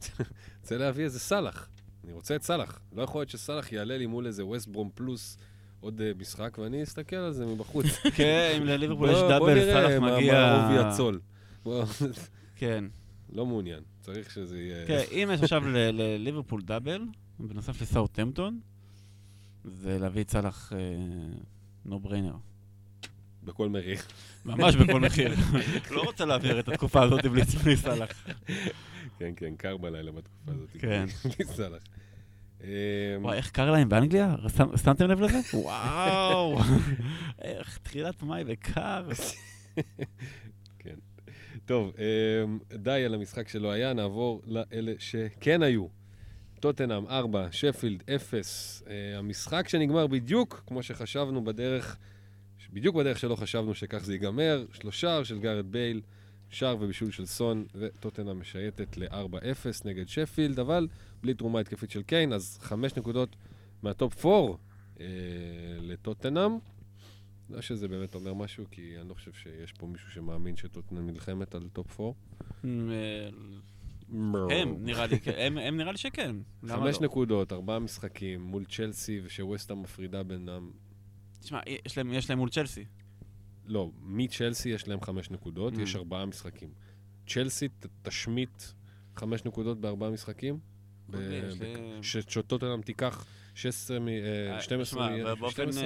[0.62, 1.68] רוצה להביא איזה סאלח.
[2.04, 2.80] אני רוצה את סאלח.
[2.92, 5.38] לא יכול להיות שסאלח יעלה לי מול איזה ווסט ברום פלוס
[5.80, 7.86] עוד אה, משחק, ואני אסתכל על זה מבחוץ.
[8.16, 10.32] כן, אם לליברפול יש בוא- דאבל, בוא נראה סאלח מה- מגיע...
[10.32, 11.20] מה עובי הצול.
[12.56, 12.84] כן.
[13.32, 14.86] לא מעוניין, צריך שזה יהיה...
[14.86, 17.02] כן, אם יש עכשיו לליברפול דאבל,
[17.38, 18.60] בנוסף לסאוטהמפטון,
[19.64, 20.72] זה להביא את סאלח
[21.84, 22.36] נו בריינר.
[23.44, 23.98] בכל מחיר.
[24.44, 25.34] ממש בכל מחיר.
[25.96, 27.26] לא רוצה להעביר את התקופה הזאת
[27.64, 28.26] בלי סאלח.
[29.18, 30.68] כן, כן, קר בלילה בתקופה הזאת.
[30.78, 31.06] כן.
[31.38, 31.82] בלי סאלח.
[32.60, 32.68] אמ,
[33.20, 34.34] וואי, איך קר להם באנגליה?
[34.84, 35.40] שמתם לב לזה?
[35.54, 36.58] וואו!
[37.42, 39.08] איך תחילת מאי וקר.
[41.64, 45.86] טוב, אמ, די על המשחק שלא היה, נעבור לאלה שכן היו.
[46.60, 48.82] טוטנאם 4, שפילד 0.
[48.86, 51.96] אה, המשחק שנגמר בדיוק כמו שחשבנו בדרך,
[52.72, 54.64] בדיוק בדרך שלא חשבנו שכך זה ייגמר.
[54.72, 56.00] שלושה של גארת' בייל,
[56.50, 60.88] שער ובישול של סון, וטוטנאם משייטת ל-4-0 נגד שפילד, אבל
[61.22, 63.36] בלי תרומה התקפית של קיין, אז חמש נקודות
[63.82, 64.54] מה top 4
[65.00, 65.06] אה,
[65.80, 66.58] לטוטנאם.
[67.50, 71.54] לא שזה באמת אומר משהו, כי אני לא חושב שיש פה מישהו שמאמין שטוטנאם נלחמת
[71.54, 72.12] על top 4.
[74.50, 76.36] הם, נראה לי, כן, הם, הם נראה לי שכן.
[76.66, 77.02] חמש לא?
[77.06, 80.70] נקודות, ארבעה משחקים מול צ'לסי, ושווסטהאם מפרידה בינם.
[81.40, 82.84] תשמע, יש להם, יש להם מול צ'לסי.
[83.66, 85.80] לא, מצ'לסי יש להם חמש נקודות, Mm.
[85.80, 86.68] יש ארבעה משחקים.
[87.28, 88.62] צ'לסי ת- תשמיט
[89.16, 90.58] חמש נקודות בארבעה משחקים.
[91.10, 91.16] ב-
[91.60, 94.08] ב- שטוטנאם תיקח 16 מ...
[94.08, 95.38] אה, אה, 12 תשמע, מ...
[95.40, 95.72] באופן...
[95.72, 95.84] 12?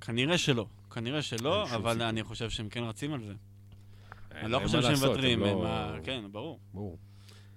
[0.00, 0.66] אה, כנראה שלא.
[0.90, 2.02] כנראה שלא, אבל.
[2.02, 3.32] אני חושב שהם כן רצים על זה.
[4.32, 5.40] אני לא חושב שהם מוותרים.
[5.40, 6.58] לא- ה- כן, ברור.
[6.74, 6.98] ברור.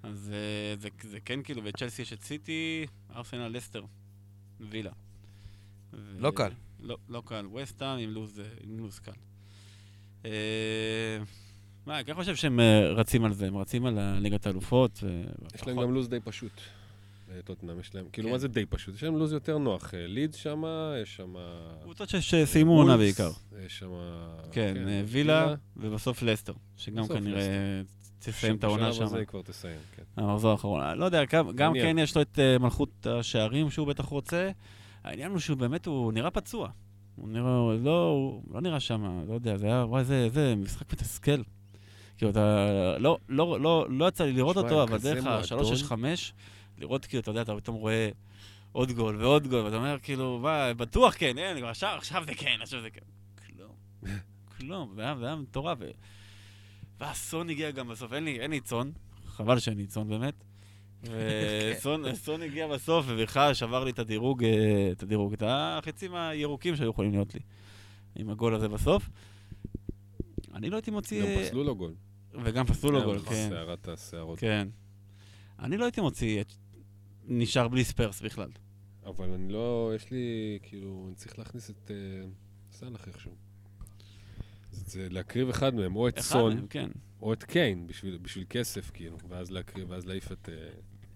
[0.03, 3.83] אז אה, זה, זה כן כאילו, בצ'לסי יש את סיטי, ארסנל, לסטר,
[4.59, 4.91] וילה.
[5.93, 6.49] ו- לא קל.
[6.79, 7.45] לא, לא קל.
[7.53, 9.11] וסטהאם עם לוז, אה, עם לוז קל.
[10.25, 10.31] אה,
[11.85, 12.59] מה, אני כן חושב שהם
[12.95, 15.03] רצים על זה, הם רצים על ליגת האלופות.
[15.55, 16.61] יש להם גם לו"ז די פשוט.
[17.41, 18.31] טוטנאם יש להם, כאילו כן.
[18.31, 18.95] מה זה די פשוט?
[18.95, 19.93] יש להם לו"ז יותר נוח.
[19.93, 21.39] אה, לידס שמה, יש שמה...
[21.83, 23.31] קבוצות שסיימו עונה בעיקר.
[23.65, 24.35] יש שמה...
[24.51, 27.81] כן, אה, וילה, ובסוף לסטר, שגם כנראה
[28.19, 29.03] תסיים את העונה בשלב שם.
[29.03, 30.03] הזה היא כבר תסיים, כן.
[30.17, 30.97] המחזור האחרון.
[30.97, 31.23] לא יודע,
[31.55, 31.73] גם.
[31.73, 34.49] כן יש לו את אה, מלכות השערים שהוא בטח רוצה.
[35.03, 36.69] העניין הוא שהוא באמת, הוא נראה פצוע.
[37.15, 40.93] הוא נראה, לא, הוא לא נראה שם, לא יודע, זה היה, וואי, זה, זה משחק
[40.93, 41.41] מתסכל.
[42.17, 45.93] כאילו, אתה, לא, לא, לא, לא יצא לי לראות אותו, אבל דרך ה-365,
[46.77, 48.09] לראות כאילו, אתה יודע, אתה פתאום רואה
[48.71, 52.35] עוד גול ועוד גול, ואתה אומר, כאילו, מה, בטוח כן, אין, כבר עכשיו, עכשיו זה
[52.35, 53.01] כן, עכשיו זה כן.
[53.47, 53.75] כלום,
[54.57, 55.77] כלום, זה היה, מטורף.
[55.81, 55.91] ו-
[56.99, 58.91] והסון הגיע גם בסוף, אין לי, אין לי צאן,
[59.25, 60.43] חבל שאין לי צאן באמת.
[61.77, 66.75] וסון סון הגיע בסוף, ובכלל שבר לי את הדירוג, אה, את הדירוג, את החצים הירוקים
[66.75, 67.39] שהיו יכולים להיות לי,
[68.15, 69.09] עם הגול הזה בסוף.
[70.53, 71.21] אני לא הייתי מוציא...
[71.21, 71.93] גם אה, פסלו לו גול.
[72.43, 73.47] וגם פסלו לו גול, גם כן.
[73.49, 74.39] סערת השערות.
[74.39, 74.67] כן.
[75.59, 76.53] אני לא הייתי מוציא, את-
[77.27, 78.49] נשאר בלי ספרס בכלל.
[79.05, 81.95] אבל אני לא, יש לי, כאילו, אני צריך להכניס את אה,
[82.71, 83.31] סאלח איכשהו.
[84.71, 86.89] זה להקריב אחד מהם, או את אחד סון, מהם, כן.
[87.21, 90.49] או את קיין, בשביל בשביל כסף, כאילו, ואז להקריב, ואז להעיף את...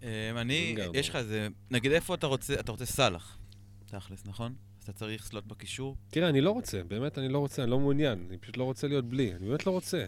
[0.03, 0.75] אמ, אני.
[0.93, 3.37] יש לך איזה, נגיד איפה אתה רוצה, אתה רוצה סאלח,
[3.85, 4.55] תכלס, נכון?
[4.77, 5.95] אז אתה צריך סלוט בקישור.
[6.09, 8.87] תראה, אני לא רוצה, באמת אני לא רוצה, אני לא מעוניין, אני פשוט לא רוצה
[8.87, 10.05] להיות בלי, אני באמת לא רוצה.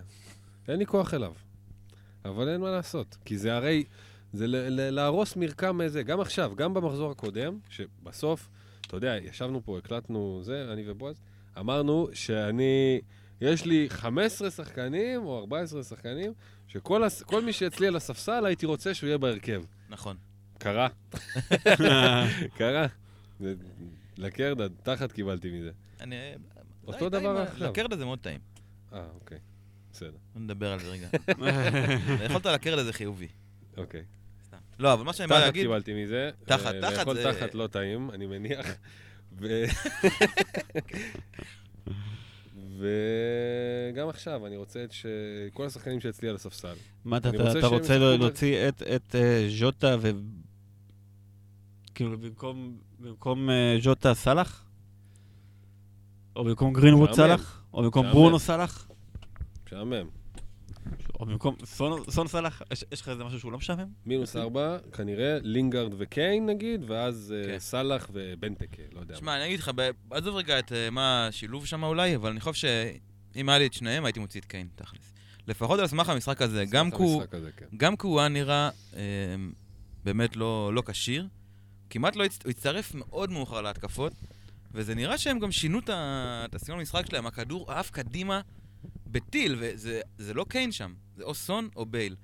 [0.68, 1.34] אין לי כוח אליו.
[2.26, 3.84] אבל אין מה לעשות, כי זה הרי,
[4.34, 4.46] זה
[4.92, 8.50] להרוס מרקם איזה, גם עכשיו, גם במחזור הקודם, שבסוף,
[8.82, 11.22] אתה יודע, ישבנו פה, הקלטנו זה, אני ובועז,
[11.60, 13.02] אמרנו שאני,
[13.42, 16.34] יש לי 15 שחקנים או 14 שחקנים,
[16.68, 19.64] שכל הס, כל מי שאצלי על הספסל הייתי רוצה שהוא יהיה בהרכב.
[19.90, 20.18] נכון.
[20.58, 20.88] קרה,
[22.58, 22.88] קרה.
[24.18, 25.72] לקרדה, תחת קיבלתי מזה.
[26.02, 26.16] אני...
[26.88, 27.72] אותו די, דבר טעים, עכשיו.
[27.72, 28.40] לקרדה זה מאוד טעים.
[28.94, 29.38] אה, אוקיי.
[29.92, 31.08] בסדר, נדבר על זה רגע.
[32.26, 33.28] יכולת לקרדה זה חיובי.
[33.78, 34.04] אוקיי.
[34.80, 35.64] לא, אבל מה שאני בא תחת להגיד...
[35.64, 36.30] קיבלתי מזה.
[36.46, 38.68] תחת, אה, תחת לאכול זה- תחת לא טעים, אני מניח.
[39.42, 39.66] ו-
[42.78, 45.06] וגם עכשיו, אני רוצה את ש...
[45.54, 46.74] כל השחקנים שאצלי על הספסל.
[47.06, 50.12] מה אתה, רוצה אתה להוציא את, את אה, ז'וטה ו...
[51.96, 54.66] כאילו במקום, במקום אה, ז'וטה סאלח?
[56.36, 57.14] או במקום גרינווד.
[57.14, 57.64] סאלח?
[57.74, 58.06] או במקום.
[58.12, 58.90] ברונו סאלח?
[59.68, 60.08] משעמם.
[61.20, 62.62] או במקום סון, סון סאלח?
[62.72, 63.88] יש, יש לך איזה משהו שהוא לא משעמם?
[64.06, 67.60] מינוס ארבע, כנראה לינגארד וקיין נגיד, ואז אה, כן.
[67.60, 69.16] סאלח ובנטקה, לא יודע.
[69.16, 69.72] שמע, אני אגיד לך,
[70.12, 72.68] עזוב רגע את אה, מה השילוב שם אולי, אבל אני חושב
[73.34, 75.14] שאם היה לי את שניהם, הייתי מוציא את קיין, תכלס.
[75.48, 76.66] לפחות על סמך המשחק הזה.
[76.70, 77.24] גם כי הוא...
[77.80, 77.94] כן.
[78.02, 79.02] הוא היה נראה אה,
[80.04, 81.28] באמת לא, לא כשיר,
[81.90, 82.40] כמעט לא הצ...
[82.44, 84.14] הוא הצטרף מאוד מאוחר להתקפות,
[84.72, 88.42] וזה נראה שהם גם שינו את הסגנון המשחק שלהם, הכדור עף קדימה
[89.08, 92.16] בטיל, וזה זה לא קיין שם, זה או סון או בייל.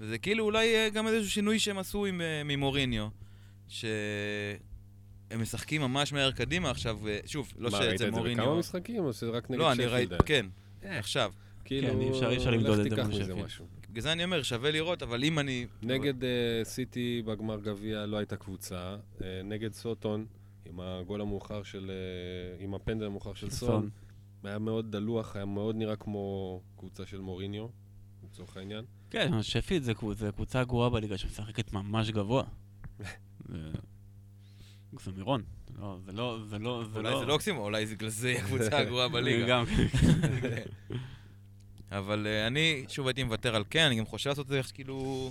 [0.00, 3.08] וזה כאילו אולי אה, גם איזשהו שינוי שהם עשו עם, אה, ממוריניו,
[3.68, 8.44] שהם משחקים ממש מהר קדימה עכשיו, אה, שוב, לא מה, ראית את זה מוריניו...
[8.44, 10.14] בכמה משחקים, או שזה רק נגד לא, אני ראיתי?
[10.26, 10.46] כן,
[10.82, 11.32] עכשיו.
[11.64, 13.34] כאילו, כן, אי אפשר- אי אפשר למדוד לך את זה.
[13.34, 13.66] משהו.
[13.90, 15.66] בגלל זה אני אומר, שווה לראות, אבל אם אני...
[15.82, 16.28] נגד אה,
[16.64, 18.96] סיטי בגמר גביע לא הייתה קבוצה.
[19.24, 20.26] אה, נגד סוטון,
[20.66, 21.90] עם הגול המאוחר של...
[21.90, 23.90] אה, עם הפנדל המאוחר של סון,
[24.46, 27.66] היה מאוד דלוח, היה מאוד נראה כמו קבוצה של מוריניו,
[28.24, 28.84] לצורך העניין.
[29.10, 32.44] כן, שפילד זה, קבוצ- זה קבוצה גרועה בליגה שמשחקת ממש גבוה.
[33.48, 33.70] זה-
[35.04, 35.42] זה מירון.
[35.78, 37.18] לא, זה לא, זה לא, זה אולי לא...
[37.20, 39.46] זה לא אוקסימור, אולי זה בגלל זה הקבוצה הגרועה בליגה.
[39.50, 39.64] גם,
[41.98, 44.70] אבל אה, אני, שוב הייתי מוותר על כן, אני גם חושב לעשות את זה איך
[44.74, 45.30] כאילו...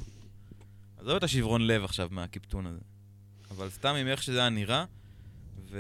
[0.98, 2.80] עזוב את השברון לב עכשיו מהקיפטון הזה.
[3.52, 4.86] אבל סתם עם איך שזה היה נראה,
[5.70, 5.80] ו...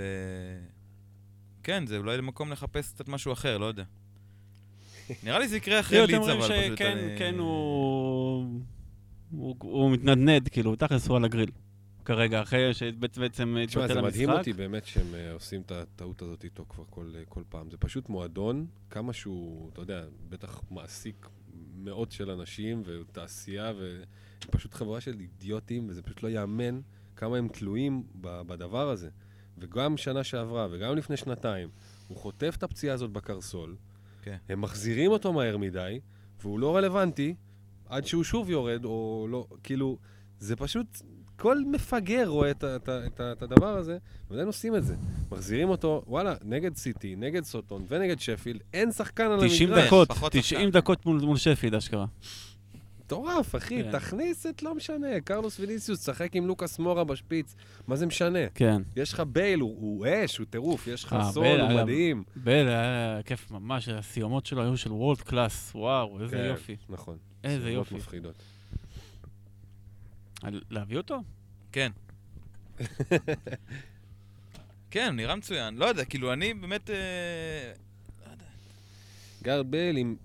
[1.65, 3.83] כן, זה אולי למקום לחפש קצת משהו אחר, לא יודע.
[5.23, 6.51] נראה לי זה יקרה אחרי לידס, אתם אבל פשוט...
[6.81, 8.61] אני- כן, הוא...
[9.31, 11.51] הוא- הוא מתנדנד, כאילו, תכלס הוא על הגריל.
[12.05, 14.39] כרגע, אחרי שבעצם תשמע, התבטל זה מדהים המשחק.
[14.39, 17.69] אותי באמת שהם אה, עושים את הטעות הזאת איתו כבר כל, אה, כל פעם.
[17.71, 21.27] זה פשוט מועדון, כמה שהוא, אתה יודע, בטח מעסיק
[21.77, 24.01] מאות של אנשים ותעשייה, והם
[24.51, 26.79] פשוט חברה של אידיוטים, וזה פשוט לא ייאמן
[27.15, 29.09] כמה הם תלויים ב- בדבר הזה.
[29.57, 31.69] וגם שנה שעברה, וגם לפני שנתיים,
[32.07, 33.75] הוא חוטף את הפציעה הזאת בקרסול,
[34.21, 34.37] כן.
[34.49, 35.99] הם מחזירים אותו מהר מדי,
[36.41, 37.35] והוא לא רלוונטי
[37.89, 39.97] עד שהוא שוב יורד, או לא, כאילו,
[40.39, 41.01] זה פשוט,
[41.35, 43.97] כל מפגר רואה את, את, את, את הדבר הזה,
[44.29, 44.95] ועדיין עושים את זה.
[45.31, 49.87] מחזירים אותו, וואלה, נגד סיטי, נגד סוטון ונגד שפילד, אין שחקן על 90 המגרש.
[49.87, 50.79] דקות, פחות 90 שחקן.
[50.79, 52.05] דקות מול מול שפילד, אשכרה.
[53.05, 53.91] מטורף, אחי, כן.
[53.91, 57.55] תכניס את, לא משנה, קרלוס ויניסיוס, שחק עם לוקאס מורה בשפיץ,
[57.87, 58.39] מה זה משנה?
[58.55, 58.81] כן.
[58.95, 61.81] יש לך בייל, הוא, הוא אש, הוא טירוף, יש לך אה, בייל, הוא אגב.
[61.83, 62.23] מדהים.
[62.35, 66.75] בייל היה כיף ממש, הסיומות שלו היו של world class, וואו, איזה כן, יופי.
[66.89, 67.17] נכון.
[67.43, 67.95] איזה סיומות יופי.
[67.95, 68.35] מפחידות.
[70.43, 71.19] על- להביא אותו?
[71.71, 71.91] כן.
[74.91, 75.75] כן, נראה מצוין.
[75.77, 76.89] לא יודע, כאילו, אני באמת...
[76.89, 76.95] אה,
[79.43, 80.15] גארד בייל עם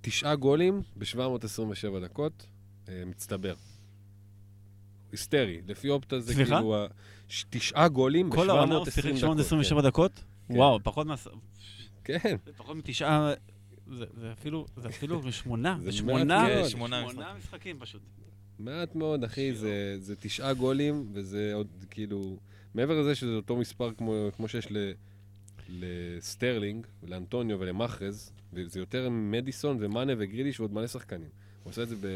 [0.00, 2.46] תשעה גולים ב-727 דקות,
[2.88, 3.54] אה, מצטבר.
[5.12, 5.60] היסטרי.
[5.66, 6.54] לפי אופטה זה סליחה?
[6.56, 6.76] כאילו...
[6.76, 6.86] ה-
[7.28, 9.18] ש- תשעה גולים כל העונה הוא ב-720 שיחק דקות.
[9.18, 9.86] 727 כן.
[9.88, 10.24] דקות?
[10.48, 10.54] כן.
[10.56, 11.14] וואו, פחות מה...
[12.04, 13.32] כן, זה פחות מתשעה...
[13.86, 16.68] זה זה אפילו, זה אפילו שמונה, זה שמונה, מעט מאוד.
[16.68, 18.02] שמונה שמונה משחקים פשוט.
[18.58, 19.52] מעט מאוד, אחי.
[19.54, 22.36] זה, זה תשעה גולים, וזה עוד כאילו...
[22.74, 24.92] מעבר לזה שזה אותו מספר כמו, כמו שיש ל,
[25.68, 31.28] לסטרלינג, לאנטוניו ולמחרז, וזה יותר מדיסון ומאנה וגריליש ועוד מלא שחקנים.
[31.62, 32.06] הוא עושה את זה ב...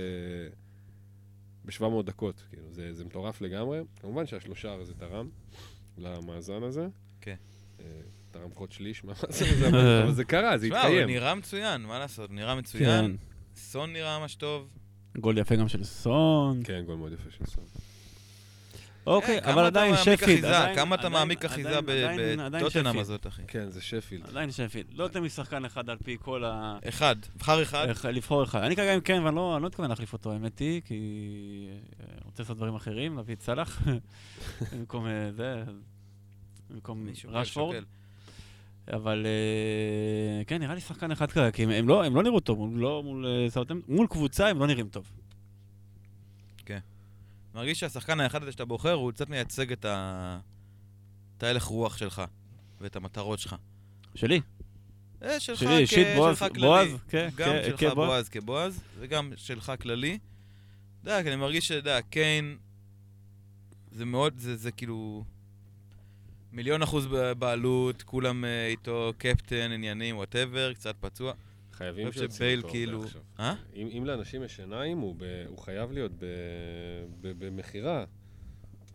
[1.64, 3.80] ב-700 דקות, כאילו, זה, זה מטורף לגמרי.
[4.00, 5.28] כמובן שהשלושה הזה תרם
[5.98, 6.86] למאזן הזה.
[7.20, 7.34] כן.
[7.80, 7.84] אה,
[8.30, 11.08] תרם פחות שליש מהמאזן הזה, אבל זה קרה, זה תשמע, הוא התקיים.
[11.08, 12.30] נראה מצוין, מה לעשות?
[12.30, 12.58] נראה כן.
[12.58, 13.16] מצוין.
[13.56, 14.68] סון נראה ממש טוב.
[15.18, 16.60] גול יפה גם של סון.
[16.64, 17.64] כן, גול מאוד יפה של סון.
[19.06, 19.94] אוקיי, כן, כמה אבל אתה עדיין?
[20.46, 22.98] עדיין- כמה אתה מעמיק אחיזה בטוטנאם.
[22.98, 23.42] הזאת, אחי?
[23.48, 24.26] כן, זה שפילד.
[24.28, 24.86] עדיין שפיד.
[24.92, 26.78] לא יותר משחקן אחד על פי כל ה...
[26.88, 27.88] אחד, בחר אחד.
[27.88, 28.62] איך לבחור אחד.
[28.62, 31.00] אני כרגע עם קרן, ואני לא אני לא מתכוון להחליף אותו, האמת היא, כי
[32.00, 33.82] אה, רוצה לעשות דברים אחרים, להביא את סאלח
[34.72, 35.62] במקום אה, זה,
[36.70, 37.76] במקום רשפורד.
[38.92, 42.78] אבל אה, כן, נראה לי שחקן אחד כרגע, כי הם- לא הם לא נראו טוב,
[42.78, 45.10] לא אה, מול קבוצה הם לא נראים טוב.
[47.54, 50.38] מרגיש שהשחקן האחד הזה שאתה בוחר, הוא קצת מייצג את ה...
[51.38, 52.22] את ההלך רוח שלך,
[52.80, 53.56] ואת המטרות שלך.
[54.14, 54.40] שלי.
[55.22, 56.60] אה, שלך שלי אישית, בועז-.
[56.60, 57.94] בועז, כן, גם כן, שלך כבועז.
[57.94, 60.18] בועז כבועז, וגם שלך כללי.
[61.02, 62.58] אתה יודע, אני מרגיש שאתה יודע, קיין,
[63.90, 65.24] זה מאוד, זה, זה כאילו...
[66.52, 67.06] מיליון אחוז
[67.38, 71.32] בעלות, כולם אה, איתו קפטן, עניינים, whatever, קצת פצוע.
[71.82, 73.22] חייבים אני חושב שיוציאו שבייל אותו כאילו- עכשיו.
[73.38, 73.54] אה?
[73.74, 76.24] אם, אם לאנשים יש עיניים, הוא, ב, הוא חייב להיות ב,
[77.20, 78.04] ב, במכירה.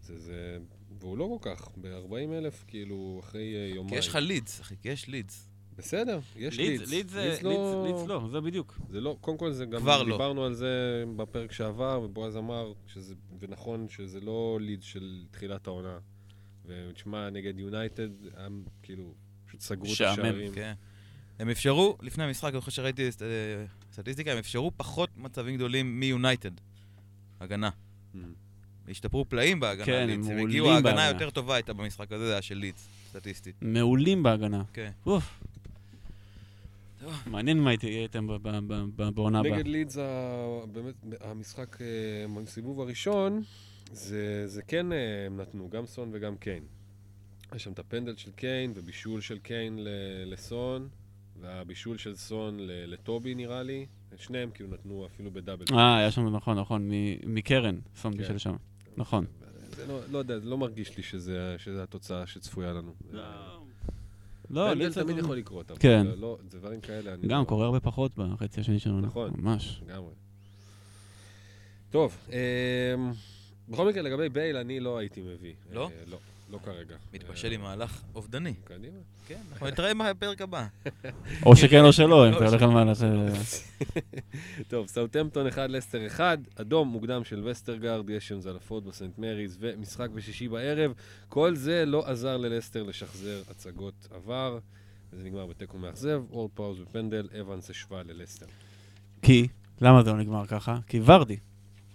[0.01, 0.57] זה, זה,
[0.99, 3.89] והוא לא כל כך, ב-40 אלף, כאילו, אחרי אה, יומיים.
[3.89, 5.49] כי יש לך לידס, אחי, כי יש לידס.
[5.77, 7.11] בסדר, יש לידס, לידס.
[7.11, 7.85] זה- לידס לא...
[7.87, 8.79] לידס לא, זה בדיוק.
[8.89, 10.15] זה לא, קודם כל זה גם, כבר לא.
[10.15, 15.99] דיברנו על זה בפרק שעבר, ובועז אמר, שזה, ונכון, שזה לא לידס של תחילת העונה.
[16.65, 18.09] ותשמע, נגד יונייטד,
[18.83, 19.13] כאילו,
[19.45, 20.53] פשוט סגרו את משעמם, השערים.
[20.53, 20.73] כן.
[21.39, 23.09] הם אפשרו, לפני המשחק, אני חושב שראיתי אה,
[23.93, 26.51] סטטיסטיקה, הם אפשרו פחות מצבים גדולים מיונייטד.
[27.39, 27.69] הגנה.
[28.15, 28.17] Mm.
[28.87, 31.07] השתפרו פלאים בהגנה, כן, הם מעולים הגיעו, ההגנה בהגנה.
[31.07, 33.55] היותר טובה הייתה במשחק הזה, זה היה של לידס, סטטיסטית.
[33.61, 34.63] מעולים בהגנה.
[34.73, 34.91] כן.
[35.05, 35.43] אוף.
[37.25, 38.27] מעניין מה הייתי- הייתם
[39.15, 39.51] בעונה הבאה.
[39.51, 39.97] נגד לידס,
[40.71, 41.87] באמת, המשחק אה,
[42.43, 43.41] בסיבוב הראשון,
[43.91, 46.63] זה, זה כן אה, הם נתנו, גם סון וגם קיין.
[47.55, 49.79] יש שם את הפנדל של קיין ובישול של קיין
[50.25, 50.89] לסון,
[51.41, 53.85] והבישול של סון ל- לטובי נראה לי.
[54.17, 55.65] שניהם כאילו נתנו אפילו בדאבל.
[55.73, 58.17] אה, היה שם, נכון, נכון, מ- מקרן, סון כן.
[58.17, 58.55] בישל שם.
[58.97, 59.25] נכון.
[59.75, 62.93] זה לא, לא יודע, זה לא מרגיש לי שזה, שזה התוצאה שצפויה לנו.
[63.11, 63.21] לא,
[64.47, 64.97] פנדל לידס...
[64.97, 66.05] תמיד יכול לקרות, אבל כן.
[66.05, 67.13] לא, לא, דברים כאלה.
[67.13, 69.01] אני גם לא- קורה הרבה פחות בחצי השני שלנו.
[69.01, 69.31] נכון.
[69.37, 69.81] ממש.
[69.87, 70.11] לגמרי.
[71.91, 72.35] טוב, אמ,
[73.69, 75.53] בכל מקרה, לגבי בייל, אני לא הייתי מביא.
[75.73, 75.83] לא?
[75.93, 76.17] אה, לא,
[76.49, 76.95] לא כרגע.
[77.13, 78.53] מתבשל עם מהלך אובדני.
[78.63, 78.97] קדימה.
[79.27, 80.67] כן, אנחנו נתראה בפרק הבא.
[81.45, 82.61] או שכן או שלא, אם אתה הולך.
[82.61, 83.03] על מהלך...
[83.03, 83.27] אה,
[84.69, 90.47] טוב, סאוטמפטון 1, לסטר 1, אדום מוקדם של וסטרגרד, גשם זלפות בסנט מריז, ומשחק בשישי
[90.47, 90.93] בערב.
[91.29, 94.59] כל זה לא עזר ללסטר לשחזר הצגות עבר,
[95.13, 98.45] וזה נגמר בתיקו מאכזב, וורד פראוז בפנדל, אבנס השווה ללסטר.
[99.21, 99.47] כי,
[99.81, 100.77] למה זה לא נגמר ככה?
[100.87, 101.37] כי ורדי.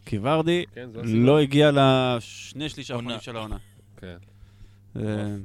[0.04, 0.90] כי ורדי כן.
[1.04, 3.20] לא הגיע לשני שליש האחרונים.
[3.20, 3.56] של העונה.
[3.96, 4.16] כן.
[4.94, 5.36] זה-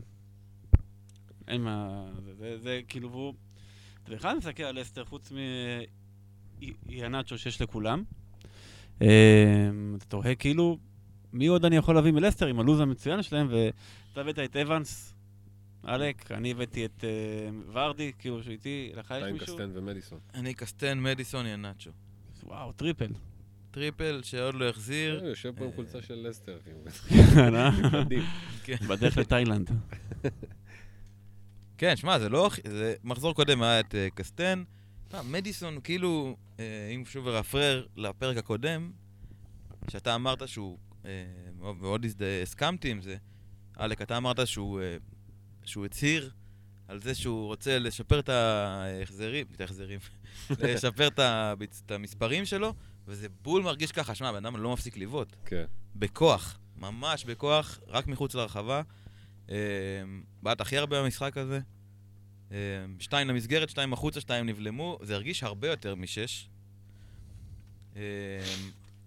[1.48, 2.06] אין מה...
[2.26, 3.34] זה- זה- זה כאילו, והוא...
[4.04, 5.32] אתה בכלל מסתכל על לסטר חוץ
[6.86, 8.04] מיאנצ'ו שיש לכולם.
[9.02, 10.78] אה, אתה תוהה כאילו,
[11.34, 15.14] מי עוד אני יכול להביא מלסטר עם הלו"ז המצוין שלהם, ואתה הבאת את אבנס,
[15.84, 19.56] עלק, אני הבאתי את uh, ורדי, כאילו שאיתי, לך יש אתה עם מישהו?
[19.58, 20.20] קסטן ומדיסון.
[20.34, 21.92] אני קסטן, מדיסון, ינאצ'ו.
[22.44, 23.12] וואו, טריפל.
[23.78, 25.24] טריפל שעוד לא החזיר.
[25.24, 26.80] אה, יושב פה עם אה, חולצה של לסטר, כאילו.
[27.36, 27.70] כן, אה?
[28.04, 28.24] מדהים.
[28.88, 29.70] בדרך לתאילנד.
[31.78, 32.50] כן, שמע, זה לא...
[32.68, 34.64] זה מחזור קודם היה את אה, קסטן.
[35.24, 38.92] מדיסון, כאילו, אה, אם שוב רפרר לפרק הקודם,
[39.92, 40.78] שאתה אמרת שהוא,
[41.60, 42.06] מאוד
[42.44, 43.18] הסכמתי עם זה,
[43.80, 44.80] אלק, אתה אמרת שהוא,
[45.66, 46.32] שהוא הצהיר
[46.88, 50.00] על זה שהוא רוצה לשפר את ההחזרים, את ההחזרים,
[50.50, 52.74] לשפר את המספרים שלו,
[53.08, 55.36] וזה בול מרגיש ככה, שמע, בן אדם לא מפסיק לבעוט.
[55.46, 55.66] כן.
[55.96, 58.82] בכוח, ממש בכוח, רק מחוץ לרחבה.
[59.50, 59.56] אה,
[60.44, 61.60] בעט הכי הרבה במשחק הזה.
[62.52, 62.58] אה,
[63.00, 65.00] שתיים למסגרת, שתיים החוצה, שתיים נבלמו.
[65.02, 66.50] זה הרגיש הרבה יותר משש.
[67.96, 68.02] אה,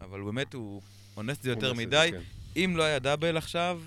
[0.00, 0.82] אבל באמת הוא
[1.16, 2.10] אונס את זה יותר מדי.
[2.12, 2.20] כן.
[2.56, 3.82] אם לא היה דאבל עכשיו,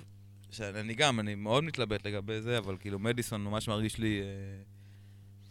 [0.50, 4.22] שאני גם, אני מאוד מתלבט לגבי זה, אבל כאילו מדיסון ממש מרגיש לי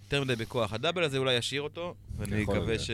[0.03, 0.73] יותר מדי בכוח.
[0.73, 2.81] הדאבל הזה אולי ישאיר אותו, ואני מקווה להיות.
[2.81, 2.91] ש...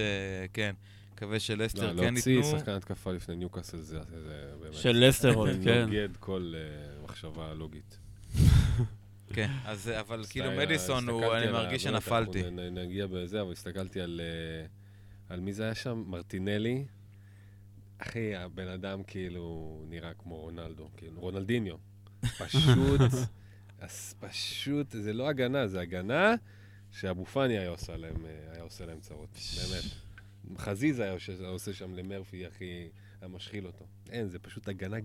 [0.54, 0.76] כן,
[1.20, 2.60] מקווה שלסטר לא, כן להוציא ייתנו.
[2.60, 4.74] שחקן התקפה לפני ניוקאסל זה זה באמת...
[4.74, 5.86] של לסטר עוד, כן.
[5.86, 7.98] נוגד כל אה, מחשבה לוגית.
[9.34, 12.40] כן, אז אבל כאילו מדיסון, אני מרגיש באמת, שנפלתי.
[12.44, 14.22] אנחנו נ- נגיע בזה, אבל הסתכלתי על...
[14.24, 14.66] אה,
[15.34, 16.04] על מי זה היה שם?
[16.08, 16.86] מרטינלי.
[17.98, 21.76] אחי, הבן אדם כאילו נראה כמו רונלדו, כאילו, רונלדיניו.
[22.38, 23.02] פשוט,
[23.80, 26.36] אז פשוט, זה לא הגנה, זה הגנה
[26.92, 30.09] שאבו פאני היה עושה להם, אה, היה עושה להם צרות, באמת.
[30.58, 31.16] חזיזה היה
[31.48, 32.66] עושה- שם למרפי, אחי,
[33.22, 33.86] היה משחיל אותו.
[34.10, 34.98] אין, זה פשוט הגנה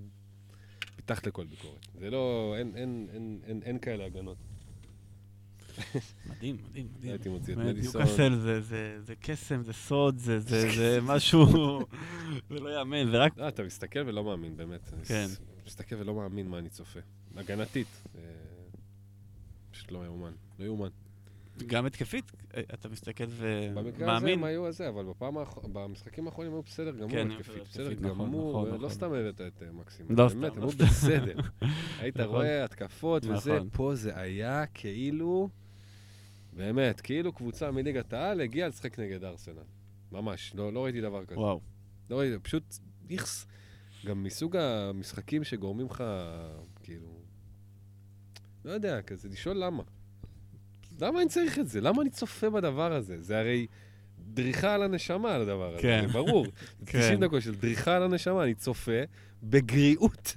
[0.99, 1.87] מתחת לכל ביקורת.
[1.99, 4.37] זה לא, אין, אין, אין, אין, אין כאלה הגנות.
[6.27, 7.11] מדהים, מדהים, מדהים.
[7.13, 8.01] הייתי מוציא את מדיסון.
[8.03, 11.47] ניוקאסל זה- זה זה קסם, זה סוד, זה- זה זה משהו...
[12.51, 13.39] זה לא יאמן, זה רק...
[13.39, 14.91] לא, אתה מסתכל ולא מאמין, באמת.
[15.05, 15.27] כן.
[15.67, 17.01] מסתכל ולא מאמין מה אני צופה.
[17.37, 17.87] הגנתית.
[18.19, 18.21] אה,
[19.71, 20.33] פשוט לא יאומן.
[20.59, 20.89] לא יאומן.
[21.67, 22.44] גם התקפית, אה,
[22.75, 24.39] אתה מסתכל במקרה הזה ומאמין.
[24.39, 27.63] הם היו הזה, אבל בפעם האח- במשחקים האחרונים היו בסדר גמור כן, התקפית.
[27.63, 28.89] בסדר נכון, גמור, נכון, נכון.
[28.89, 30.17] סתם הבאת את אה, מקסימום.
[30.17, 30.87] לא באמת, סתם, הם לא היו.
[30.89, 31.37] בסדר.
[32.01, 32.21] היית.
[32.21, 33.59] רואה התקפות וזה.
[33.73, 35.49] פה זה היה כאילו...
[36.53, 39.63] באמת, כאילו קבוצה מליגת העל הגיעה לשחק נגד ארסנל.
[40.13, 41.41] ממש, לא לא ראיתי דבר כזה.
[41.41, 41.61] וואו.
[42.11, 42.75] לא ראיתי, פשוט
[43.11, 43.47] איכס.
[44.07, 46.05] גם מסוג המשחקים שגורמים לך,
[46.83, 47.09] כאילו...
[48.65, 49.83] לא יודע, כזה, לשאול למה.
[51.01, 51.81] למה אני צריך את זה?
[51.81, 53.23] למה אני צופה בדבר הזה?
[53.23, 53.67] זה הרי
[54.19, 56.05] דריכה על הנשמה על הדבר הזה, כן.
[56.07, 56.47] זה ברור.
[56.87, 56.99] כן.
[57.01, 58.93] 90 דקות של דריכה על הנשמה, אני צופה
[59.43, 60.37] בגריעות,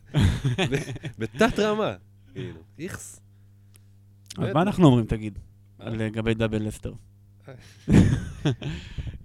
[1.19, 1.95] בתת רמה.
[2.33, 3.21] כאילו, איכס.
[4.37, 4.53] אז.
[4.53, 5.39] מה אנחנו אומרים, תגיד?
[5.79, 6.93] על לגבי דאבל לסטר?
[7.47, 7.53] אה.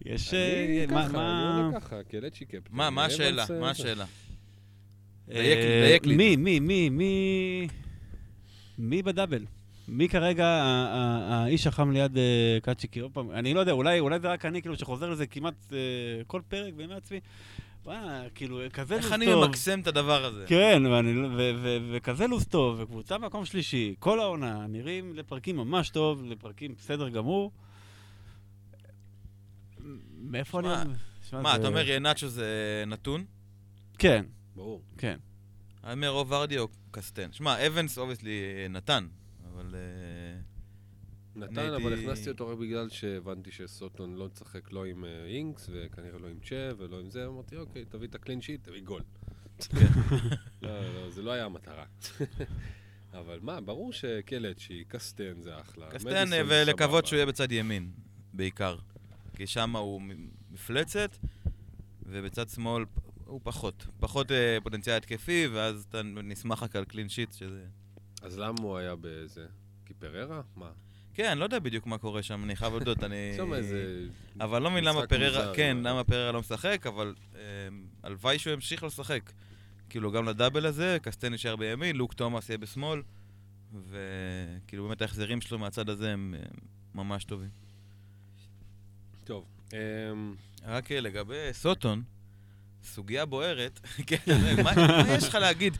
[0.04, 0.34] יש...
[0.34, 2.76] אה, מה- מה- ככה, קלצ'י קפטן.
[2.76, 3.44] מה, מה השאלה?
[3.50, 3.70] אה, מה.
[3.70, 4.04] השאלה?
[5.30, 6.16] אה, דייק לי, דייק לי.
[6.16, 7.68] מי, מי, מי, מי...
[8.78, 9.44] מי בדאבל?
[9.88, 10.46] מי כרגע
[11.28, 13.00] האיש החם ליד אה, קאצ'יקי?
[13.00, 15.78] עוד פעם, אני לא יודע, אולי אולי זה רק אני, כאילו, שחוזר לזה כמעט אה,
[16.26, 17.20] כל פרק, ואומר לעצמי,
[17.84, 17.98] וואי,
[18.34, 19.44] כאילו, כזה לו"ז איך אני טוב.
[19.46, 20.44] ממקסם את הדבר הזה?
[20.48, 20.98] כן, לא-
[21.92, 27.52] וכזה לו"ז טוב, וקבוצה במקום שלישי, כל העונה, נראים לפרקים ממש טוב, לפרקים בסדר גמור.
[30.20, 30.68] מאיפה אני...
[31.32, 32.46] מה, אתה אומר ינאצ'ו זה
[32.86, 33.24] נתון?
[33.98, 34.24] כן,
[34.56, 34.82] ברור.
[34.98, 35.18] כן.
[35.84, 37.32] אני אומר או ורדי או קסטן.
[37.32, 38.32] שמע, אבנס obviously
[38.70, 39.06] נתן,
[39.54, 39.74] אבל...
[39.74, 40.40] אה,
[41.36, 46.18] נתן, אבל הכנסתי אותו רק בגלל שהבנתי שסוטון לא תשחק לא עם אה, אינקס, וכנראה
[46.18, 49.02] לא עם צ'ה, ולא עם זה, אמרתי, אוקיי, תביא את הקלין שיט, תביא גול.
[50.62, 51.84] לא, לא, זה לא היה המטרה.
[53.20, 55.90] אבל מה, ברור שקלצ'י, קסטן זה אחלה.
[55.90, 57.06] קסטן, אה, ולקוות.
[57.06, 57.90] שהוא יהיה בצד ימין,
[58.32, 58.76] בעיקר.
[59.36, 60.02] כי שם הוא
[60.50, 61.16] מפלצת,
[62.02, 62.84] ובצד שמאל
[63.24, 63.86] הוא פחות.
[64.00, 64.30] פחות
[64.62, 67.66] פוטנציאל התקפי, ואז אתה נסמך רק על קלין שיט, שזה...
[68.22, 69.46] אז למה הוא היה בזה?
[69.86, 70.40] כי פררה?
[70.56, 70.70] מה?
[71.14, 73.32] כן, לא יודע בדיוק מה קורה שם, אני חייב להודות, אני...
[73.36, 74.06] שם איזה...
[74.40, 77.40] אבל לא מבין למה פררה, כן, למה פררה לא משחק, אבל אה,
[78.02, 79.32] הלוואי שהוא ימשיך לשחק.
[79.88, 83.02] כאילו, גם לדאבל הזה, קסטן יישאר בימין, לוק תומאס יהיה בשמאל,
[83.88, 86.44] וכאילו, באמת ההחזרים שלו מהצד הזה הם אה,
[86.94, 87.50] ממש טובים.
[89.24, 89.44] טוב.
[89.72, 92.02] אמ, רק לגבי סוטון,
[92.84, 94.16] סוגיה בוערת, כן,
[94.64, 95.76] מה מה יש לך להגיד?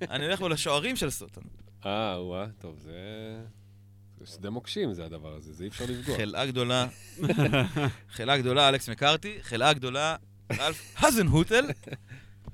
[0.00, 1.44] אני הולך פה לשוערים של סוטון.
[1.86, 2.92] אה, וואה, טוב, זה...
[4.20, 6.16] זה שדה מוקשים זה הדבר הזה, זה אי אפשר לפגוע.
[6.16, 6.86] חלאה גדולה,
[8.16, 10.16] חלאה גדולה, אלכס מקארתי, חלאה גדולה,
[10.52, 11.64] רלף האזנהוטל.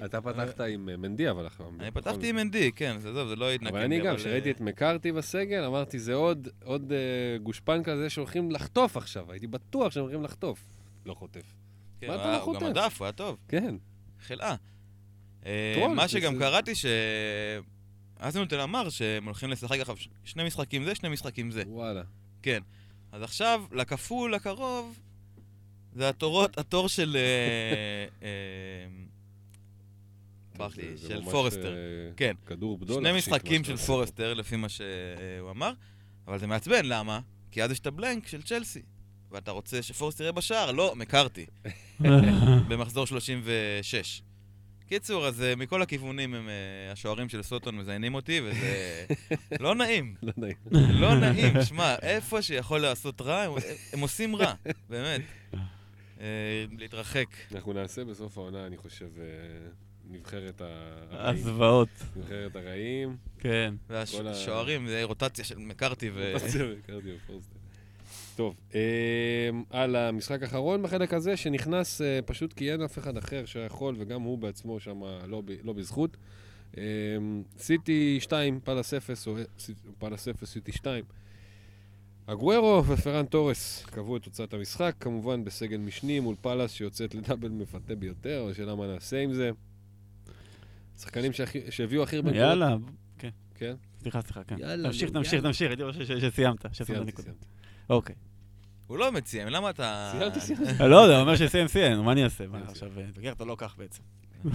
[0.04, 1.64] אתה פתחת עם אה, מנדי, אבל אחר...
[1.80, 3.76] אני פתחתי עם אנדי, כן, זה טוב, זה לא התנקם.
[3.76, 6.48] אבל אני גם, כשראיתי אה, את מקארתי בסגל, אמרתי, זה עוד,
[6.92, 9.32] אה, גושפן כזה שהולכים לחטוף עכשיו.
[9.32, 10.64] הייתי בטוח שהם הולכים לחטוף.
[11.06, 11.54] לא חוטף.
[12.00, 12.70] כן, מה אתה לא הוא גם חוטף?
[12.70, 13.36] הדף, הוא היה טוב.
[13.48, 13.74] כן.
[14.20, 14.54] חלאה.
[15.46, 16.86] אה, מה שגם קראתי, ש...
[18.18, 21.62] הזנהוטל אמר שהם הולכים לשחק עכשיו שני משחקים זה, שני משחקים זה.
[21.66, 22.02] וואלה.
[22.42, 22.62] כן.
[23.12, 24.98] אז עכשיו, לכפול הקרוב,
[25.92, 27.16] זה התורות, התור של...
[27.16, 28.88] אה, אה,
[30.56, 31.74] ברח לי, של פורסטר.
[31.74, 32.34] אה, כן.
[32.46, 33.00] כדור בדולח.
[33.00, 35.72] שני משחקים של פורסטר, לפי מה שהוא אמר,
[36.26, 37.20] אבל זה מעצבן, למה?
[37.50, 38.82] כי אז יש את ה blank של צ'לסי,
[39.30, 41.46] ואתה רוצה שפורסטר יהיה בשער, לא, מקארתי,
[42.68, 44.22] במחזור 36.
[44.88, 49.06] קיצור, אז אה, מכל הכיוונים הם, אה, השוערים של סוטון מזיינים אותי, וזה
[49.64, 50.14] לא נעים.
[50.22, 50.56] לא נעים.
[51.00, 53.52] לא נעים, שמע, איפה שיכול לעשות רע, הם,
[53.92, 54.54] הם עושים רע,
[54.90, 55.20] באמת.
[56.20, 57.26] אה, להתרחק.
[57.54, 59.08] אנחנו נעשה בסוף העונה, אני חושב,
[60.10, 61.36] נבחרת הרעים.
[61.36, 63.16] הזוועות, נבחרת הרעים.
[63.38, 63.74] כן.
[63.88, 66.34] והשוערים, זה רוטציה של מקארתי ו...
[66.84, 67.57] הכרתי בפורסטר.
[68.38, 68.80] טוב, אה,
[69.70, 74.22] על המשחק האחרון בחלק הזה, שנכנס אה, פשוט כי אין אף אחד אחר שיכול, וגם
[74.22, 76.16] הוא בעצמו שם לא, לא בזכות.
[76.76, 76.82] אה,
[77.58, 79.36] סיטי 2, פאלאס 0, או
[79.98, 81.04] פאלאס 0, סיטי 2.
[82.26, 87.94] אגוורו ופראן טורס קבעו את תוצאת המשחק, כמובן בסגל משני מול פאלאס שיוצאת לדאבל מפתה
[87.94, 89.50] ביותר, השאלה מה נעשה עם זה.
[90.98, 91.32] שחקנים
[91.70, 92.36] שהביאו הכי הרבה...
[92.36, 92.76] יאללה,
[93.54, 94.56] כן, סליחה, סליחה, כן.
[94.58, 95.42] יאללה, תמשיך, תמשיך.
[95.42, 97.22] תמשיך, הייתי חושב ש- שסיימת, סיימתי.
[97.22, 97.46] סיימתי.
[97.90, 98.14] אוקיי.
[98.88, 100.12] הוא לא מציע, למה אתה...
[100.18, 100.72] סיימתי, סיימתי.
[100.90, 102.46] לא יודע, הוא אומר שסיים, סיים, מה אני אעשה?
[102.46, 102.68] מה, סיים.
[102.70, 104.02] עכשיו, אה, תגיד, אתה לא כך בעצם.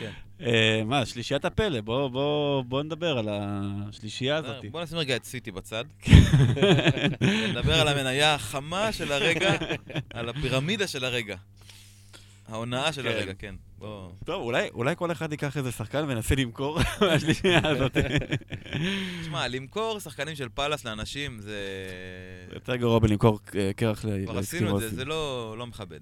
[0.00, 0.10] כן.
[0.40, 4.64] אה, מה, שלישיית הפלא, בוא- בוא בוא נדבר על השלישייה הזאת.
[4.70, 5.84] בוא נשים רגע את סיטי בצד.
[7.50, 9.50] נדבר על המניה החמה של הרגע,
[10.14, 11.36] על הפירמידה של הרגע.
[12.48, 13.08] ההונאה של כן.
[13.08, 13.54] הרגע, כן.
[13.78, 14.10] בוא...
[14.24, 17.96] טוב, אולי- אולי כל אחד ייקח איזה שחקן וינסה למכור מהשלישייה הזאת.
[19.22, 21.58] תשמע, למכור שחקנים של פאלאס לאנשים זה...
[22.52, 23.40] יותר גרוע בלמכור
[23.76, 24.88] קרח ל- כבר עשינו את זה.
[24.88, 26.00] זה לא לא מכבד.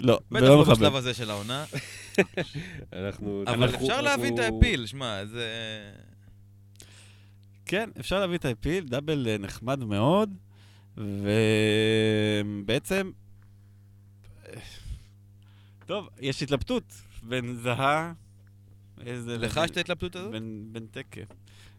[0.00, 0.74] לא, בטח זה לא לא מכבד.
[0.74, 1.64] בשלב הזה של העונה,
[2.92, 3.44] אנחנו...
[3.46, 5.48] אבל אנחנו- אפשר להבין את האפיל, שמע, זה...
[7.66, 10.34] כן, אפשר להביא את האפיל, דאבל אה, נחמד מאוד,
[12.56, 13.10] ובעצם...
[15.84, 18.12] אה, טוב, יש התלבטות בין זהה...
[19.06, 19.38] איזה...
[19.38, 20.32] לך יש את ההתלבטות הזאת?
[20.32, 21.20] בין, בין תקה.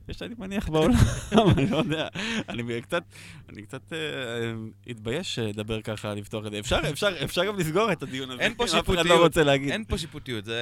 [0.08, 0.96] יש, אני מניח, בעולם,
[1.58, 2.08] אני לא יודע.
[2.50, 3.04] אני קצת,
[3.50, 4.54] אני קצת אה, אה,
[4.88, 6.60] התבייש לדבר ככה, לפתוח את זה.
[6.60, 8.42] אפשר, אפשר, אפשר גם לסגור את הדיון הזה.
[8.42, 9.06] אין פה אם אף אחד שיפוטיות.
[9.06, 9.72] לא רוצה להגיד.
[9.72, 10.60] אין פה שיפוטיות, זה...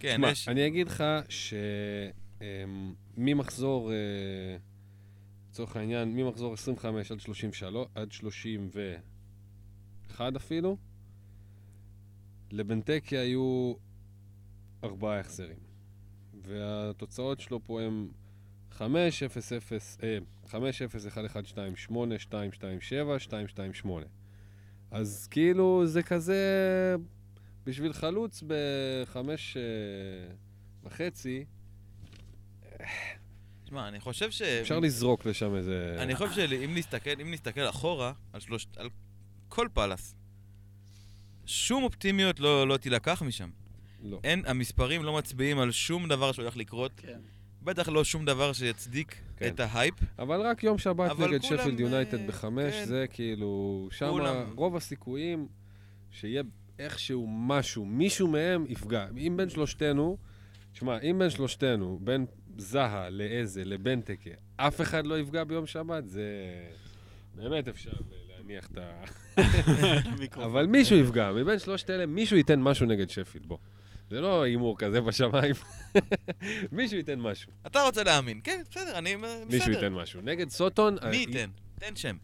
[0.00, 0.48] כן, יש...
[0.48, 1.04] אני אגיד לך
[3.16, 3.90] שממחזור,
[5.50, 10.76] לצורך העניין, ממחזור 25 עד 33, עד 31 אפילו,
[12.52, 13.74] לבנטקי היו
[14.84, 15.58] ארבעה החזרים.
[16.42, 18.08] והתוצאות שלו פה הם
[18.70, 23.74] 5, 0, 0, אה, 5, 0, 1, 1, 2, 8, 2, 2, 7, 2, 2,
[23.74, 24.06] 8.
[24.90, 26.96] אז כאילו זה כזה,
[27.64, 29.62] בשביל חלוץ בחמש אה,
[30.84, 31.44] וחצי,
[33.64, 34.42] תשמע, אני חושב ש...
[34.42, 35.96] אפשר לזרוק לשם איזה...
[35.98, 38.66] אני חושב שאם נסתכל, אם נסתכל אחורה, על שלוש...
[38.76, 38.88] על
[39.48, 40.14] כל פאלאס,
[41.46, 43.50] שום אופטימיות לא, לא תילקח משם.
[44.02, 44.20] לא.
[44.24, 47.18] אין, המספרים לא מצביעים על שום דבר שהולך לקרות, כן.
[47.62, 49.48] בטח לא שום דבר שיצדיק כן.
[49.48, 49.94] את ההייפ.
[50.18, 52.84] אבל רק יום שבת נגד שפילד יונייטד אה, בחמש, כן.
[52.84, 53.88] זה כאילו...
[53.92, 54.52] שם כולם.
[54.56, 55.48] רוב הסיכויים
[56.10, 56.42] שיהיה
[56.78, 59.06] איכשהו משהו, מישהו מהם יפגע.
[59.16, 60.16] אם בין שלושתנו,
[60.72, 62.26] שמע, אם בין שלושתנו, בין
[62.56, 66.24] זהה לאיזה, לבנטקה, אף אחד לא יפגע ביום שבת, זה...
[67.34, 67.90] באמת אפשר
[68.52, 70.44] להניח את ה...
[70.46, 73.58] אבל מישהו יפגע, מבין שלושת אלה, מישהו ייתן משהו נגד שפילד, בוא.
[74.10, 75.54] זה לא הימור כזה בשמיים.
[76.72, 77.52] מישהו ייתן משהו.
[77.66, 78.40] אתה רוצה להאמין.
[78.44, 79.16] כן, בסדר, אני...
[79.16, 79.44] בסדר.
[79.50, 80.20] מישהו ייתן משהו.
[80.22, 80.94] נגד סוטון...
[80.94, 81.50] מי אה, ייתן?
[81.78, 82.16] תן שם.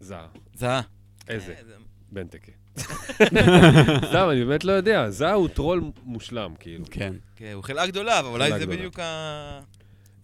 [0.00, 0.26] זהה.
[0.54, 0.80] זהה.
[1.28, 1.52] איזה?
[1.52, 1.62] אה,
[2.12, 2.52] בנטקה.
[4.08, 5.10] סתם, אני באמת לא יודע.
[5.10, 6.84] זהה הוא טרול מושלם, כאילו.
[6.90, 7.14] כן.
[7.36, 8.66] כן, הוא חלאה גדולה, אבל אולי זה.
[8.66, 9.60] בדיוק ה...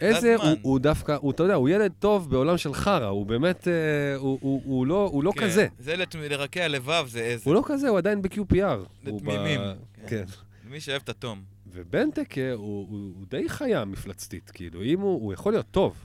[0.01, 0.37] איזה.
[0.37, 3.73] הוא, הוא דווקא, הוא, אתה יודע, הוא ילד טוב בעולם של חרא, הוא באמת, אה,
[4.17, 5.67] הוא, הוא, הוא לא, הוא לא כן, כזה.
[5.79, 7.43] זה לת- לרקיע לבב, זה איזה.
[7.45, 8.37] הוא לא כזה, הוא עדיין ב-QPR.
[8.65, 9.61] הוא ב- לתמימים.
[10.07, 10.25] כן.
[10.65, 11.43] מי שאוהב את התום.
[11.73, 12.59] ובנטקה הוא,
[12.91, 15.97] הוא, הוא די חיה מפלצתית, כאילו, אם הוא, הוא יכול להיות טוב.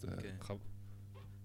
[0.00, 0.54] זה כן.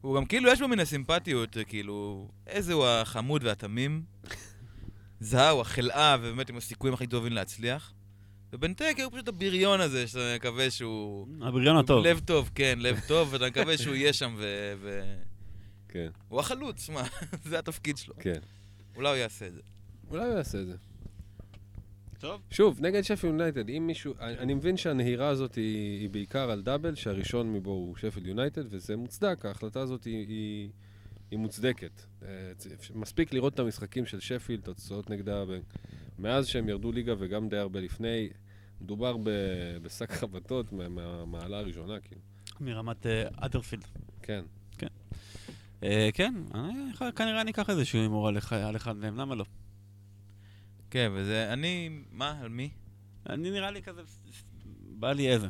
[0.02, 4.02] הוא גם כאילו, יש בו מן הסימפטיות, כאילו, איזה הוא החמוד והתמים.
[5.20, 7.94] זהה הוא החלאה, ובאמת עם הסיכויים הכי טובים להצליח.
[8.58, 11.28] ובנטקה הוא פשוט הבריון הזה, שאתה מקווה שהוא...
[11.42, 12.06] הבריון הטוב.
[12.06, 14.74] לב טוב, כן, לב טוב, ואתה מקווה שהוא יהיה שם ו...
[14.82, 15.16] ו...
[15.90, 17.04] כן, הוא החלוץ, מה,
[17.50, 18.14] זה התפקיד שלו.
[18.20, 18.40] כן.
[18.96, 19.62] אולי הוא יעשה את זה.
[20.10, 20.76] אולי הוא יעשה את זה.
[22.20, 22.42] טוב.
[22.52, 24.14] שוב, נגד שפילד יונייטד, אם מישהו...
[24.20, 28.64] אני, אני מבין שהנהירה הזאת היא, היא בעיקר על דאבל, שהראשון מבו הוא שפילד יונייטד,
[28.70, 30.70] וזה מוצדק, ההחלטה הזאת היא, היא,
[31.32, 32.02] היא מוצדקת.
[32.24, 32.28] אה,
[32.96, 35.60] מספיק לראות את המשחקים של שפילד, תוצאות נגדה ב-
[36.20, 38.30] מאז שהם ירדו ליגה וגם די הרבה לפני,
[38.82, 39.18] מדובר
[39.82, 42.22] בשק חבטות מה- מהמעלה הראשונה, כאילו.
[42.60, 43.06] מרמת
[43.36, 43.84] אדרפילד.
[44.22, 44.44] כן.
[45.84, 49.36] אה, כן, אני יכול- כנראה אני אקח איזשהו הימור על אחד- על אחד מהם, למה
[49.36, 49.46] לא?
[50.90, 51.54] כן, וזה...
[51.54, 51.90] אני...
[52.12, 52.40] מה?
[52.42, 52.70] על מי?
[53.30, 54.02] אני נראה לי כזה...
[55.00, 55.48] בא לי איזה.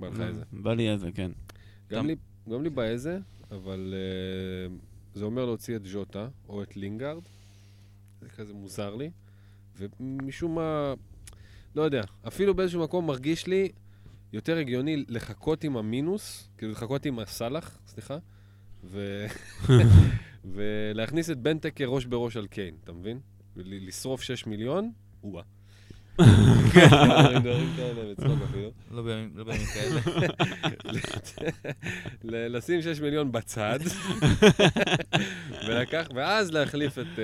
[0.00, 0.42] בא לך איזה.
[0.52, 1.30] בא לי איזה, כן.
[1.90, 2.06] גם.
[2.06, 2.16] לי,
[2.52, 3.18] גם לי באיזה,
[3.50, 7.22] אבל uh, זה אומר להוציא את ז'וטה או את לינגארד.
[8.20, 9.10] זה כזה מוזר לי.
[9.76, 10.94] ומשום מה,
[11.74, 13.68] לא יודע, אפילו באיזשהו מקום מרגיש לי
[14.32, 18.18] יותר הגיוני לחכות עם המינוס, כאילו לחכות עם הסאלח, סליחה,
[18.84, 19.26] ו...
[20.54, 23.20] ולהכניס את בנטק כראש בראש על קיין, אתה מבין?
[23.56, 24.92] ולשרוף 6 מיליון,
[25.22, 25.42] או-אה.
[27.40, 28.70] דברים כאלה, בצחוק אפילו.
[28.90, 30.00] לא בימים לא בימים כאלה.
[32.24, 33.78] ל- לשים 6 מיליון בצד,
[35.68, 37.20] ולקח, ואז להחליף את uh,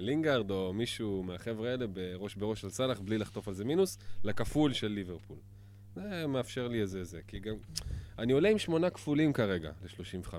[0.00, 4.72] לינגארד או מישהו מהחבר'ה האלה בראש בראש על סאלח, בלי לחטוף על זה מינוס, לכפול
[4.72, 5.36] של ליברפול.
[5.94, 7.54] זה מאפשר לי איזה זה, כי גם...
[8.18, 10.34] אני עולה עם שמונה כפולים כרגע ל-35.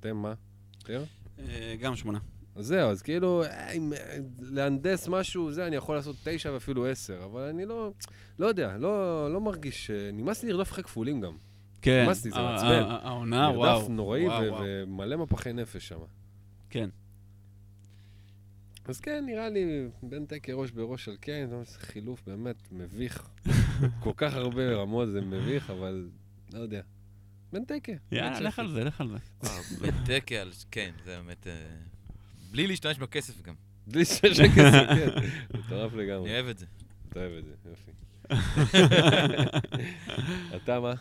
[0.00, 0.34] אתם מה?
[0.80, 1.04] יותר?
[1.38, 2.18] אה, גם שמונה.
[2.58, 6.86] אז זהו, אז כאילו, אה, אם, אה, להנדס משהו, זה, אני יכול לעשות תשע ואפילו
[6.86, 7.92] עשר, אבל אני לא,
[8.38, 11.36] לא יודע, לא, לא מרגיש, אה, נמאס לי לרדוף אחרי כפולים גם.
[11.82, 12.02] כן.
[12.04, 12.82] נמאס לי, זה מעצבן.
[12.88, 13.78] העונה, וואו.
[13.78, 14.26] מרדף נוראי.
[14.60, 15.98] ומלא מפחי נפש שם.
[16.70, 16.90] כן.
[18.84, 23.28] אז כן, נראה לי בן תקה ראש בראש על קיין, זה חילוף באמת מביך.
[24.02, 26.08] כל כך הרבה רמות זה מביך, אבל
[26.52, 26.80] לא יודע.
[27.52, 27.92] בן תקה.
[28.12, 29.18] יאללה, לך על זה, לך על זה.
[29.82, 30.50] בטקה על...
[30.70, 31.46] כן, זה באמת...
[32.50, 33.54] בלי להשתמש בכסף גם.
[33.86, 35.08] בלי שיש כסף, כן.
[35.58, 36.30] מטורף לגמרי.
[36.30, 36.66] אני אוהב את זה.
[37.08, 37.90] אתה אוהב את זה, יופי.
[40.56, 40.94] אתה מה?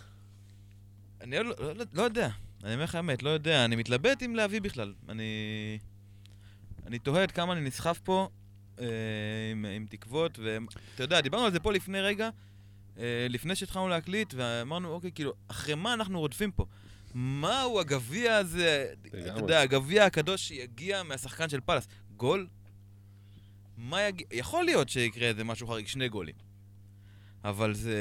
[1.21, 2.29] אני לא, לא, לא, לא יודע,
[2.63, 4.93] אני אומר לך האמת, לא יודע, אני מתלבט אם להביא בכלל.
[5.09, 5.23] אני...
[6.85, 8.29] אני תוהה עד כמה אני נסחף פה
[8.79, 8.85] אה,
[9.51, 12.29] עם, עם תקוות, ואתה יודע, דיברנו על זה פה לפני רגע,
[12.97, 16.65] אה, לפני שהתחלנו להקליט, ואמרנו, אוקיי, כאילו, אחרי מה אנחנו רודפים פה?
[17.19, 19.17] מהו הגביע הזה, אתה.
[19.37, 21.87] יודע, הגביע הקדוש שיגיע מהשחקן של פאלאס?
[22.17, 22.47] גול?
[23.77, 24.27] מה יגיע?
[24.31, 26.35] יכול להיות שיקרה איזה משהו חריג, שני גולים.
[27.43, 27.95] אבל זה...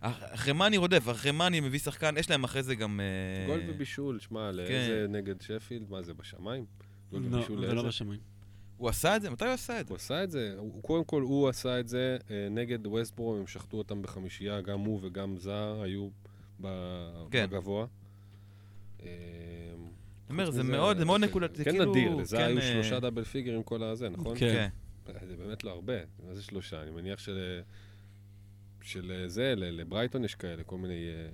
[0.00, 1.08] אח- אחרי מה אני רודף?
[1.10, 2.14] אחרי מה אני מביא שחקן?
[2.18, 3.00] יש להם אחרי זה גם...
[3.00, 5.90] אה, גול ובישול, שמע, לאיזה נגד שפילד?
[5.90, 6.64] מה זה, בשמיים?
[7.10, 7.88] גול לא, ובישול זה לא לאיזה?
[7.88, 8.20] בשמיים.
[8.76, 9.30] הוא עשה את זה?
[9.30, 9.92] מתי הוא עשה את זה?
[9.92, 13.46] הוא עשה את זה, הוא, קודם כל הוא עשה את זה אה, נגד ווסטברום, הם
[13.46, 16.08] שחטו אותם בחמישייה, גם הוא וגם זאהה היו
[17.30, 17.46] כן.
[17.50, 17.86] בגבוה.
[19.02, 19.78] אה, אני
[20.30, 21.90] אומר, זה מאוד, זה מאוד נקודתי, זה זה כן כאילו...
[21.90, 24.36] נדיר, לזה כן, היו אה, שלושה double figure עם כל הזה, נכון?
[24.38, 24.68] כן.
[25.06, 25.12] כן.
[25.28, 25.92] זה באמת לא הרבה,
[26.26, 26.82] מה זה שלושה?
[26.82, 27.60] אני מניח של...
[28.82, 31.28] של זה, ל- לברייטון יש כאלה, כל מיני אה,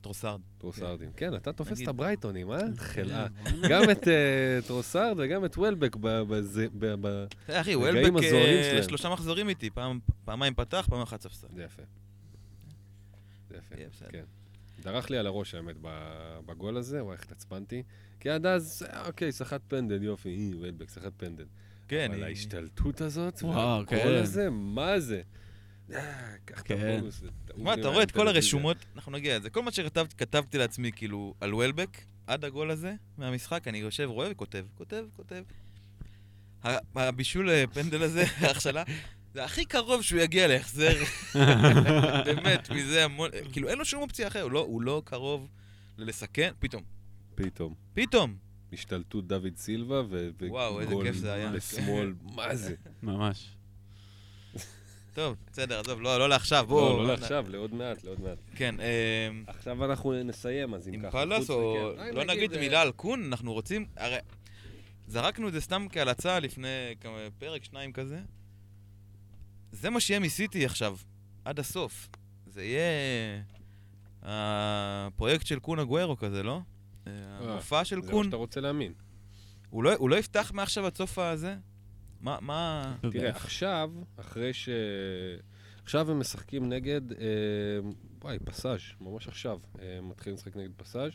[0.00, 0.40] טרוסארד.
[0.58, 1.12] טרוסרדים.
[1.16, 1.82] כן, אתה תופס.
[1.82, 2.58] את הברייטונים, אה?
[2.76, 3.26] חלאה.
[3.70, 7.26] גם את אה, טרוסרד וגם את וולבק ב- בזה- ב- ב...
[7.50, 8.82] אה, אחי, וולבק הזוהרים אה, שלהם.
[8.82, 9.70] שלושה מחזורים איתי,
[10.24, 11.46] פעמיים פתח, פעם אחת ספסל.
[11.54, 11.82] זה יפה.
[13.48, 14.04] זה יפה.
[14.10, 14.24] כן.
[14.82, 17.82] דרך לי על הראש, האמת, ב- בגול הזה, וואי, איך התעצבנתי.
[18.20, 21.44] כי עד אז, אה, אוקיי, סחט פנדל, יופי, אי, וולבק, סחט פנדל.
[21.88, 24.22] כן, אבל היא- ההשתלטות הזאת, וואו, והגול כן.
[24.22, 25.22] הזה, מה זה?
[25.92, 26.78] אה, קח את כן.
[26.96, 27.22] הבונוס.
[27.56, 28.28] מה, אתה רואה את כל.
[28.28, 29.50] הרשומות, אנחנו נגיע לזה.
[29.50, 34.64] כל מה שכתבתי לעצמי, כאילו, על וולבק, עד הגול הזה, מהמשחק, אני יושב, רואה וכותב,
[34.74, 35.42] כותב, כותב.
[36.94, 38.82] הבישול אה, פנדל הזה, ההכשלה,
[39.34, 41.02] זה הכי קרוב שהוא יגיע להחזר.
[42.26, 45.48] באמת, מזה המון, כאילו, אין לו שום אופציה אחרת, הוא לא- הוא לא קרוב
[45.98, 46.82] ללסכן, פתאום,
[47.34, 47.74] פתאום.
[47.94, 48.36] פתאום.
[48.72, 51.50] השתלטות דוד סילבה ו- וואו, איזה וגול כיף זה היה.
[51.50, 52.74] לשמאל, מה זה?
[53.02, 53.48] ממש.
[55.14, 56.96] טוב, בסדר, עזוב, לא לא לעכשיו, בואו.
[56.96, 58.38] לא, לא לעכשיו, לעוד מעט, לעוד מעט.
[58.56, 61.10] כן, אה, עכשיו אנחנו נסיים, אז אם עם ככה.
[61.10, 61.92] פאלאס, חוץ או...
[62.12, 63.86] לא נגיד אה, מילה על קון, אנחנו רוצים...
[63.96, 64.16] הרי
[65.06, 66.68] זרקנו את זה סתם כהלצה לפני
[67.00, 68.18] כמה פרק, שניים כזה.
[69.72, 70.96] זה מה שיהיה מסיטי עכשיו,
[71.44, 72.08] עד הסוף.
[72.46, 73.42] זה יהיה
[74.22, 76.60] הפרויקט של קון אגוורו כזה, לא?
[77.06, 78.24] אה, המופע של זה מה קון.
[78.24, 78.92] שאתה רוצה להאמין.
[79.70, 81.56] הוא לא- הוא לא יפתח מעכשיו עד סוף הזה?
[82.20, 82.94] מה, מה...
[83.10, 84.68] תראה, עכשיו, אחרי ש...
[85.82, 87.18] עכשיו הם משחקים נגד, אה,
[88.22, 89.58] וואי, פסאז', ממש עכשיו.
[89.80, 91.12] אה, מתחילים לשחק נגד פסאז',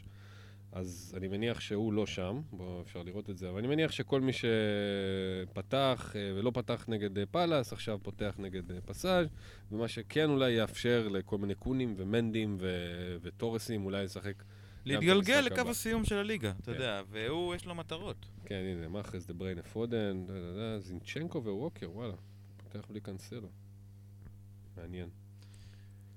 [0.77, 4.21] אז אני מניח שהוא לא שם, בואו, אפשר לראות את זה, אבל אני מניח שכל
[4.21, 9.27] מי שפתח אה, ולא פתח נגד אה, פאלאס, עכשיו פותח נגד אה, פ.ס.ז',
[9.71, 14.43] ומה שכן אולי יאפשר לכל מיני קונים ומנדים ו- וטורסים אולי לשחק.
[14.85, 15.69] להתגלגל לקו הבא.
[15.69, 16.71] הסיום של הליגה, אתה כן.
[16.71, 18.25] יודע, והוא, יש לו מטרות.
[18.45, 20.25] כן, הנה, מחרז דה בריינה פודן,
[20.79, 22.13] זינצ'נקו וווקר, וואלה,
[22.57, 23.49] פותח בלי קאנסלו.
[24.77, 25.09] מעניין.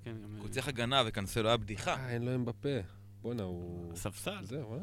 [0.05, 1.95] כן, הוא צריך הגנה וקנסלו היה בדיחה.
[1.95, 2.99] אה, אין לו בפה.
[3.23, 3.97] בואנה, הוא...
[3.97, 4.45] ספסל.
[4.45, 4.79] זהו, אה?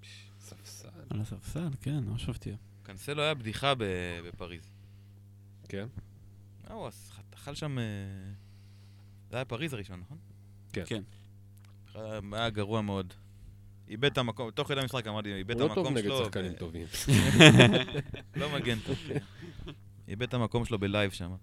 [0.00, 0.88] פש, ספסל.
[1.10, 2.56] על הספסל, כן, ממש מפתיע.
[2.82, 3.84] קנסלו היה בדיחה ב-
[4.26, 4.70] בפריז.
[5.68, 5.86] כן.
[6.70, 6.88] אה, הוא
[7.34, 7.78] אכל שם...
[7.78, 7.84] אה,
[9.30, 10.18] זה היה פריז הראשון, נכון?
[10.72, 10.82] כן.
[10.86, 11.02] כן.
[12.32, 13.14] היה גרוע מאוד.
[13.88, 16.24] איבד את המקום, תוך כדי המשחק אמרתי, איבד את הוא לא טוב המקום נגד שלו.
[16.24, 16.86] שחקנים טובים.
[18.36, 18.96] לא מגן טוב.
[19.08, 19.18] כן.
[20.08, 21.34] איבד את המקום שלו בלייב שם.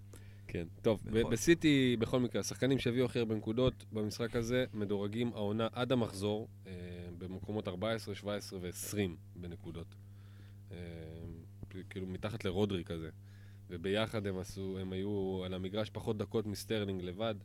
[0.52, 5.68] כן, טוב, בכל- בסיטי, בכל מקרה, השחקנים שהביאו הכי הרבה נקודות במשחק הזה מדורגים העונה
[5.72, 6.72] עד המחזור אה,
[7.18, 8.98] במקומות 14, 17 ו-20
[9.36, 9.96] בנקודות.
[10.72, 10.78] אה,
[11.90, 13.10] כאילו מתחת לרודרי כזה.
[13.70, 17.36] וביחד הם עשו, הם היו על המגרש פחות דקות מסטרלינג לבד.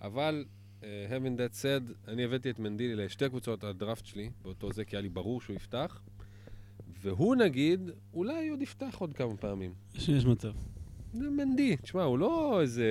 [0.00, 0.44] אבל,
[0.80, 4.96] uh, having that said, אני הבאתי את מנדי לשתי קבוצות הדראפט שלי, באותו זה, כי
[4.96, 6.02] היה לי ברור שהוא יפתח.
[7.00, 9.74] והוא נגיד, אולי עוד יפתח עוד כמה פעמים.
[9.94, 10.52] יש יש מצב.
[11.12, 12.84] זה מנדי, תשמע, הוא לא איזה...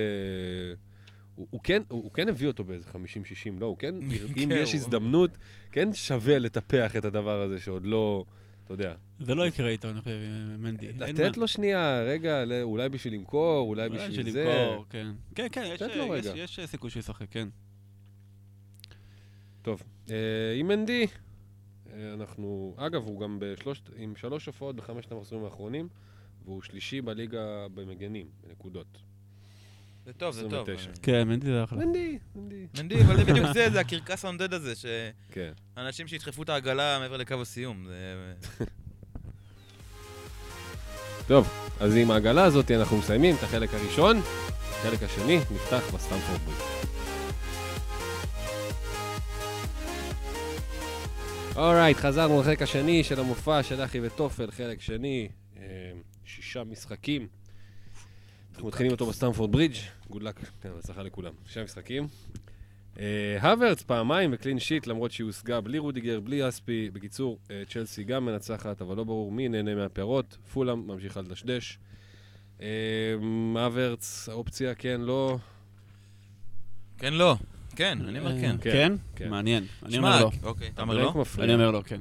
[1.34, 2.94] הוא, הוא, כן, הוא, הוא כן הביא אותו באיזה 50-60,
[3.60, 5.30] לא, הוא כן, אם כן, יש הזדמנות,
[5.72, 8.24] כן שווה לטפח את הדבר הזה שעוד לא,
[8.64, 8.94] אתה יודע.
[9.20, 10.18] זה לא יקרה איתו, אני חושב,
[10.54, 10.92] עם מנדי.
[10.92, 11.36] לתת.
[11.36, 14.44] לו שנייה, רגע, אולי בשביל למכור, אולי אולי בשביל בשביל זה.
[14.44, 15.06] למכור, כן.
[15.34, 16.32] כן, כן, יש- יש- רגע.
[16.36, 17.48] יש סיכוי שהוא ישחק, כן.
[19.62, 20.16] טוב, אה,
[20.56, 21.06] עם מנדי,
[21.92, 25.88] אה, אנחנו, אגב, הוא גם בשלושת, עם שלוש הופעות בחמשת המחזורים האחרונים,
[26.44, 28.98] והוא שלישי בליגה במגנים, בנקודות.
[30.06, 30.52] זה טוב, זה טוב.
[30.52, 30.90] 29.
[31.02, 31.84] כן, מנדי זה אחלה.
[31.84, 32.66] מנדי, מנדי.
[32.78, 34.74] מנדי, אבל זה בדיוק זה, זה הקרקס הנודד הזה,
[35.32, 35.52] כן.
[35.74, 37.86] שאנשים שידחפו את העגלה מעבר לקו הסיום.
[41.28, 41.48] טוב,
[41.80, 44.16] אז עם העגלה הזאת אנחנו מסיימים את החלק הראשון.
[44.82, 46.58] החלק השני נפתח בסטמפורד ברידג'.
[51.56, 55.62] Alright, חזרנו לחלק השני של המופע של אחי וטופל, חלק שני, אה,
[56.24, 57.28] שישה משחקים.
[58.52, 59.76] אנחנו מתחילים אותו בסטמפורד ברידג',
[60.10, 61.32] good luck, כן, הצלחה לכולם.
[61.46, 62.08] שישה משחקים.
[62.98, 66.90] אה, הוורץ פעמיים ו clean sheet, למרות שהיא הושגה בלי רודיגר, בלי אספי.
[66.92, 70.36] בקיצור, אה, צ'לסי גם מנצחת, אבל לא ברור מי נהנה מהפירות.
[70.52, 71.78] פולאם ממשיכה לדשדש.
[72.60, 73.14] אה,
[73.54, 75.38] הוורץ, האופציה כן, לא.
[76.98, 77.36] כן, לא.
[77.76, 78.56] כן, אני אומר כן.
[78.60, 78.92] כן, כן?
[79.16, 79.30] כן.
[79.30, 79.64] מעניין.
[79.82, 80.30] אני אומר לא.
[80.42, 81.24] אוקיי, אתה אומר לא?
[81.38, 82.00] אני אומר לא, כן.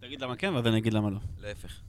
[0.00, 1.18] תגיד למה כן, ואז אני אגיד למה לא.
[1.38, 1.80] להפך.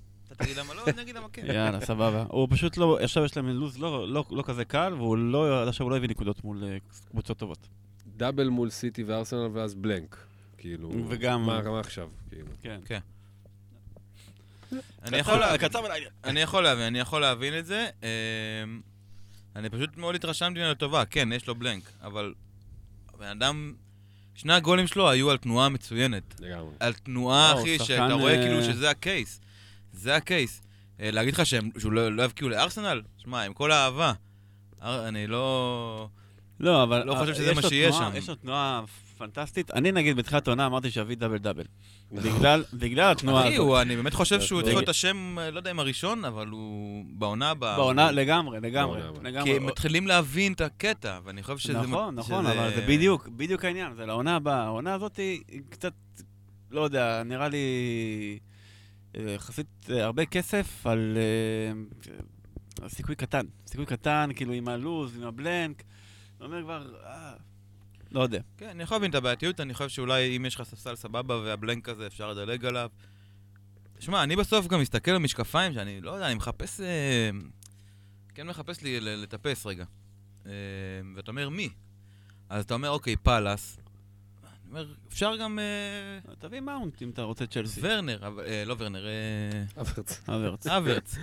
[0.41, 1.45] תגיד למה לא, אני אגיד למה כן.
[1.45, 2.25] יאללה, סבבה.
[2.29, 5.67] הוא פשוט לא, עכשיו יש להם לו"ז לא- לא לא כזה קל, והוא לא, עד
[5.67, 6.77] עכשיו הוא לא הביא נקודות מול אה,
[7.09, 7.67] קבוצות טובות.
[8.17, 10.17] דאבל מול סיטי וארסנל ואז בלנק.
[10.57, 12.09] כאילו, וגם- מה מה עכשיו?
[12.29, 12.47] כאילו.
[12.85, 12.99] כן.
[15.03, 15.33] אני יכול
[15.85, 16.09] ולעניין.
[16.23, 17.87] אני יכול להבין, אני יכול להבין את זה.
[18.03, 18.81] אמ,
[19.55, 21.05] אני פשוט מאוד התרשמתי ממנו לטובה.
[21.05, 22.33] כן, יש לו בלנק, אבל
[23.13, 23.73] הבן אדם...
[24.35, 26.35] שני הגולים שלו היו על תנועה מצוינת.
[26.39, 26.73] לגמרי.
[26.79, 29.41] על תנועה, אחי, שאתה רואה אה, כאילו שזה הקייס.
[29.93, 30.61] זה הקייס.
[30.99, 33.01] אה, להגיד לך שהם- שהוא לא לא יבקיעו לארסנל?
[33.17, 34.13] שמע, עם כל האהבה.
[34.81, 36.07] אני לא...
[36.59, 37.03] לא, אבל...
[37.03, 38.17] לא חושב אה, שזה יש מה שיש תנועה- שם.
[38.17, 38.83] יש לו תנועה
[39.17, 39.71] פנטסטית.
[39.71, 41.63] אני נגיד בתחילת העונה אמרתי שאביא דאבל דאבל.
[42.11, 43.57] בגלל- בגלל התנועה הזאת.
[43.59, 44.79] הוא- אני באמת חושב שהוא צריך רגע.
[44.79, 47.77] להיות השם, אה, לא יודע אם הראשון, אבל הוא בעונה הבאה.
[47.77, 49.01] בעונה, לגמרי, לגמרי.
[49.43, 51.73] כי הם מתחילים להבין את הקטע, ואני חושב שזה...
[51.81, 54.63] נכון, נכון, שזה- אבל זה בדיוק, בדיוק העניין, זה לעונה הבאה.
[54.63, 55.93] העונה הזאת היא קצת,
[56.71, 57.59] לא יודע, נראה לי
[59.13, 62.11] יחסית אה, הרבה כסף על אה,
[62.81, 63.45] על סיכוי קטן.
[63.67, 65.83] סיכוי קטן, כאילו עם הלוז, עם הבלנק.
[66.39, 67.33] אני אומר כבר, אה,
[68.11, 68.41] לא יודע.
[68.57, 71.89] כן, אני יכול להבין את הבעייתיות, אני חושב שאולי אם יש לך ספסל סבבה והבלנק
[71.89, 72.89] הזה אפשר לדלג עליו.
[73.97, 76.81] תשמע, אני בסוף גם מסתכל על משקפיים שאני, לא יודע, אני מחפש...
[76.81, 77.29] אה,
[78.35, 79.85] כן מחפש לי לטפס רגע.
[81.15, 81.69] ואתה אומר, מי?
[82.49, 83.80] אז אתה אומר, אוקיי, פאלאס.
[84.71, 87.79] אומר, אפשר גם אה, תביא מאונט אם אתה רוצה צ'לסי.
[87.83, 89.11] ורנר, אה, לא ורנר, אה,
[89.75, 90.21] הוורץ.
[90.29, 90.67] אברץ.
[90.67, 91.15] אברץ.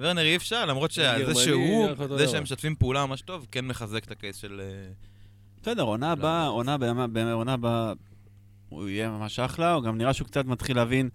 [0.00, 1.88] ורנר אי אפשר, למרות שזה שהוא,
[2.18, 2.28] זה.
[2.28, 4.60] שהם משתפים פעולה ממש טוב, כן מחזק את הקייס של...
[5.62, 7.92] בסדר, עונה הבאה, עונה הבאה,
[8.68, 11.08] הוא יהיה ממש אחלה, הוא גם נראה שהוא קצת מתחיל להבין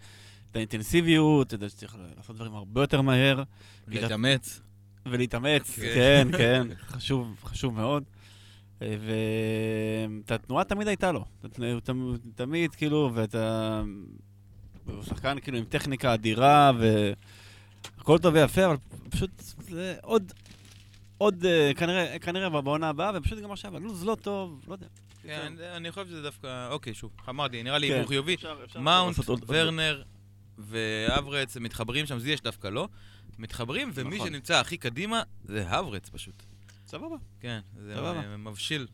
[0.51, 3.43] את האינטנסיביות, את זה שצריך לעשות דברים הרבה יותר מהר.
[3.88, 4.61] להתאמץ.
[5.05, 6.27] ולהתאמץ, כן.
[6.31, 8.03] כן, כן, חשוב, חשוב מאוד.
[8.82, 11.25] ואת התנועה תמיד הייתה לו.
[12.36, 13.82] תמיד, כאילו, ואתה...
[14.86, 16.71] הוא שחקן כאילו עם טכניקה אדירה,
[17.97, 18.75] והכל טוב ויפה, אבל
[19.09, 20.32] פשוט זה עוד...
[21.17, 24.88] עוד, אה, כנראה, כנראה בעונה הבאה, ופשוט גם עכשיו, הלו"ז לא טוב, לא יודע.
[25.23, 27.93] כן, אני- חושב שזה דווקא, אוקיי, שוב, אמרתי, נראה לי כן.
[27.93, 28.36] הימור חיובי.
[28.80, 29.15] מאונט,
[29.47, 30.03] ורנר
[30.57, 32.88] ואברץ הם מתחברים שם, זיאש דווקא לא.
[33.39, 34.28] מתחברים, ומי נכון.
[34.28, 36.43] שנמצא הכי קדימה זה הברץ פשוט.
[36.88, 37.15] סבבה.
[37.39, 38.38] כן, זה סבבה.
[38.38, 38.88] מבשיל.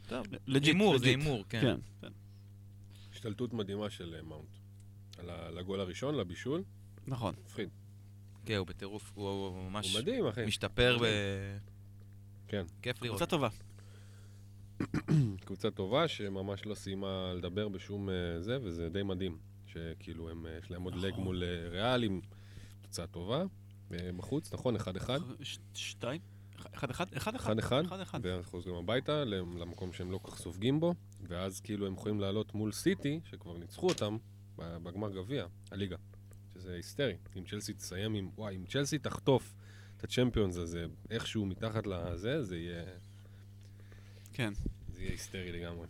[0.48, 1.62] הימור, זה הימור, כן.
[1.62, 1.78] כן.
[2.02, 2.12] כן.
[3.12, 4.50] השתלטות מדהימה של אה, מאונט.
[5.18, 6.64] על הגול הראשון, לבישול.
[7.08, 7.36] נכון.
[7.46, 7.70] מפחיד.
[8.46, 9.94] כן, הוא בטירוף, הוא ממש...
[9.94, 10.46] הוא מדהים, אחי.
[10.46, 11.06] משתפר ב...
[12.48, 12.66] כן.
[12.82, 13.18] כיף לראות.
[13.18, 13.50] קבוצה טובה.
[15.46, 19.38] קבוצה טובה שממש לא סיימה לדבר בשום אה, זה, וזה די מדהים.
[19.66, 21.06] שכאילו, הם, אה, יש להם עוד נכון.
[21.10, 22.22] לג מול ריאל עם
[22.82, 23.44] תוצאה טובה.
[24.18, 24.76] בחוץ, נכון?
[24.76, 24.80] 1-1.
[25.74, 26.22] 2?
[26.74, 27.14] אחד אחד?
[27.14, 28.20] אחד אחד אחד, אחד.
[28.24, 30.93] ואז חוזרים הביתה למקום שהם לא כל כך סופגים בו,
[31.28, 34.18] ואז כאילו הם יכולים לעלות מול סיטי, שכבר ניצחו אותם
[34.57, 35.97] בגמר גביע, הליגה,
[36.53, 37.16] שזה היסטרי.
[37.38, 39.53] אם צ'לסי תסיים עם, וואי, אם צ'לסי תחטוף
[39.97, 42.84] את הצ'מפיונס הזה איכשהו מתחת לזה, זה יהיה,
[44.34, 44.53] כן.
[44.93, 45.88] זה יהיה היסטרי לגמרי.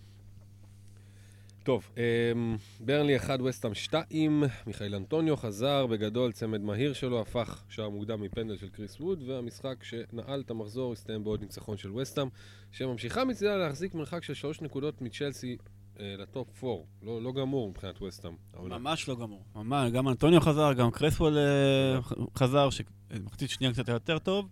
[1.64, 7.90] טוב, אמ, ברנלי 1, וסטאם 2, מיכאל אנטוניו חזר בגדול, צמד מהיר שלו, הפך שער
[7.90, 12.28] מוקדם מפנדל של קריס ווד, והמשחק שנעל את המחזור הסתיים בעוד ניצחון של וסטאם,
[12.72, 15.58] שממשיכה מצידה להחזיק מרחק של שלוש נקודות מצ'לסי
[16.00, 16.84] אה, ל top 4.
[17.02, 18.34] לא, לא גמור מבחינת וסטאם.
[18.60, 19.44] ממש לא גמור.
[19.56, 22.00] ממש, גם אנטוניו חזר, גם קרסוול אה,
[22.36, 24.50] חזר, שמחצית שנייה קצת יותר טוב,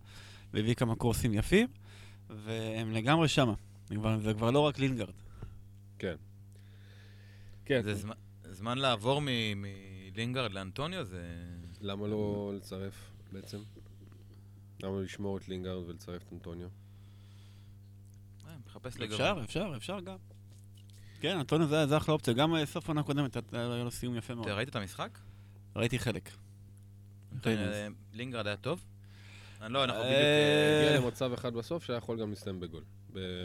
[0.54, 1.68] והביא כמה קרוסים יפים,
[2.30, 3.54] והם לגמרי שמה.
[4.20, 5.14] זה כבר לא רק לינגארד.
[6.00, 6.16] כן,
[7.82, 8.14] זה זמן-
[8.52, 11.22] זמן לעבור מ- מלינגארד לאנטוניו, זה...
[11.82, 13.58] למה לא לצרף בעצם?
[14.84, 16.68] למה לא לשמור את לינגארד ולצרף את אנטוניו?
[18.48, 19.14] אה, מחפש לגמרי.
[19.16, 20.18] אפשר, אפשר, אפשר גם.
[21.22, 22.34] כן, אנטוניו זה זה אחלה אופציה.
[22.34, 24.48] גם אה, סוף עונה קודמת היה לו סיום יפה מאוד.
[24.48, 25.20] אתה ראית את המשחק?
[25.76, 26.30] ראיתי חלק.
[27.48, 28.84] אה, לינגרד היה טוב?
[29.62, 30.22] אני לא, אנחנו אה, בדיוק...
[30.22, 32.84] אה, הגיע למצב אחד בסוף שהיה יכול גם להסתיים בגול.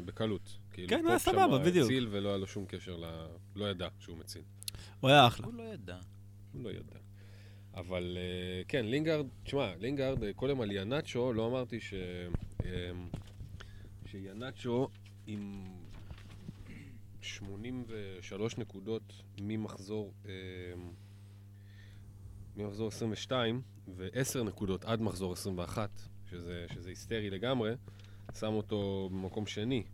[0.05, 0.59] בקלות.
[0.71, 1.87] כאילו, כן, היה סבבה, שם בדיוק.
[1.87, 3.05] הציל ולא היה לו שום קשר ל...
[3.57, 4.43] לא ידע שהוא מציל.
[5.01, 5.47] הוא היה אחלה.
[5.47, 5.99] הוא לא ידע.
[6.53, 6.99] הוא לא ידע.
[7.75, 11.95] אבל אה, כן, לינגארד, תשמע, לינגארד, אה, קודם על איהנאצ'ו, לא אמרתי ש...
[12.65, 12.91] אה,
[14.07, 14.89] שינאצ'ו
[15.27, 15.65] עם
[17.21, 20.33] 83 נקודות ממחזור, אה,
[22.57, 25.91] ממחזור 22 ו-10 נקודות עד מחזור 21,
[26.31, 27.75] שזה, שזה היסטרי לגמרי,
[28.35, 29.85] שם אותו במקום שני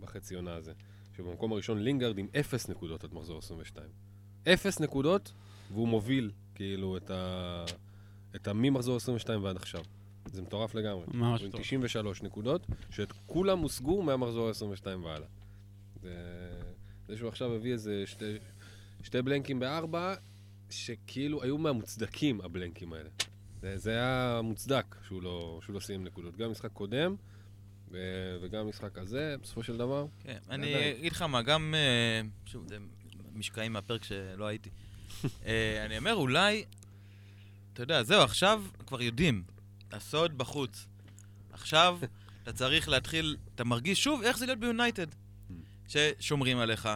[0.00, 0.72] בחצי עונה הזה.
[1.16, 3.86] שבמקום הראשון לינגארד עם 0 נקודות עד מחזור 22.
[4.48, 5.32] 0 נקודות
[5.72, 7.64] והוא מוביל, כאילו, את ה...
[8.36, 8.52] את ה...
[8.52, 9.84] ממחזור 22 ועד עכשיו.
[10.26, 11.04] זה מטורף לגמרי.
[11.14, 11.60] ממש הוא עם טוב.
[11.60, 15.28] 93 נקודות, שאת כולם הושגו מהמחזור ה-22 והלאה.
[16.02, 16.14] זה...
[17.08, 18.36] זה שהוא עכשיו הביא איזה שתי,
[19.02, 20.14] שתי בלנקים בארבע,
[20.70, 23.10] שכאילו היו מהמוצדקים, הבלנקים האלה.
[23.62, 26.36] זה, זה היה מוצדק שהוא לא, שהוא לא סיים נקודות.
[26.36, 27.16] גם משחק קודם.
[28.42, 30.06] וגם משחק הזה, בסופו של דבר.
[30.24, 30.92] כן, אני.
[30.98, 31.74] אגיד לך מה, גם...
[31.74, 32.76] אה, שוב, זה
[33.34, 34.70] משקעים מהפרק שלא הייתי.
[35.46, 36.64] אה, אני אומר, אולי...
[37.72, 39.42] אתה יודע, זהו, עכשיו כבר יודעים.
[39.92, 40.86] הסוד בחוץ.
[41.52, 41.98] עכשיו
[42.42, 43.36] אתה צריך להתחיל...
[43.54, 45.06] אתה מרגיש שוב איך זה להיות ביונייטד.
[45.88, 46.88] ששומרים עליך,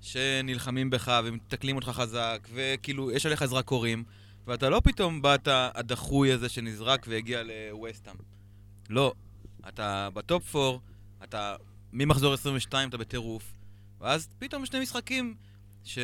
[0.00, 4.04] שנלחמים בך ומתקלים אותך חזק, וכאילו, יש עליך זרקורים,
[4.46, 8.16] ואתה לא פתאום באת הדחוי הזה שנזרק והגיע לווסטהאם.
[8.88, 9.14] לא.
[9.68, 10.78] אתה ב top 4,
[11.24, 11.56] אתה
[11.92, 13.52] ממחזור 22 אתה בטירוף,
[14.00, 15.34] ואז פתאום שני משחקים
[15.84, 15.98] ש...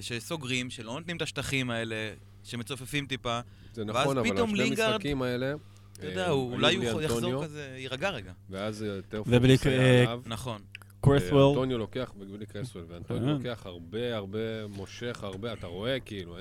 [0.00, 3.40] שסוגרים, שלא נותנים את השטחים האלה, שמצופפים טיפה,
[3.72, 5.54] זה ואז נכון, אבל פתאום השני לינגארד- משחקים האלה...
[5.92, 8.32] אתה יודע, אה, אולי הוא יחזור כזה, יירגע רגע.
[8.50, 8.84] ואז
[9.26, 10.22] ובלי- פוקוס היה אה, עליו.
[10.26, 10.62] נכון.
[11.00, 11.48] קרסוול.
[11.48, 13.48] אנטוניו לוקח, בלי קרסוול, ואנטוניו כן.
[13.48, 16.36] לוקח הרבה, הרבה, מושך הרבה, אתה רואה, כאילו,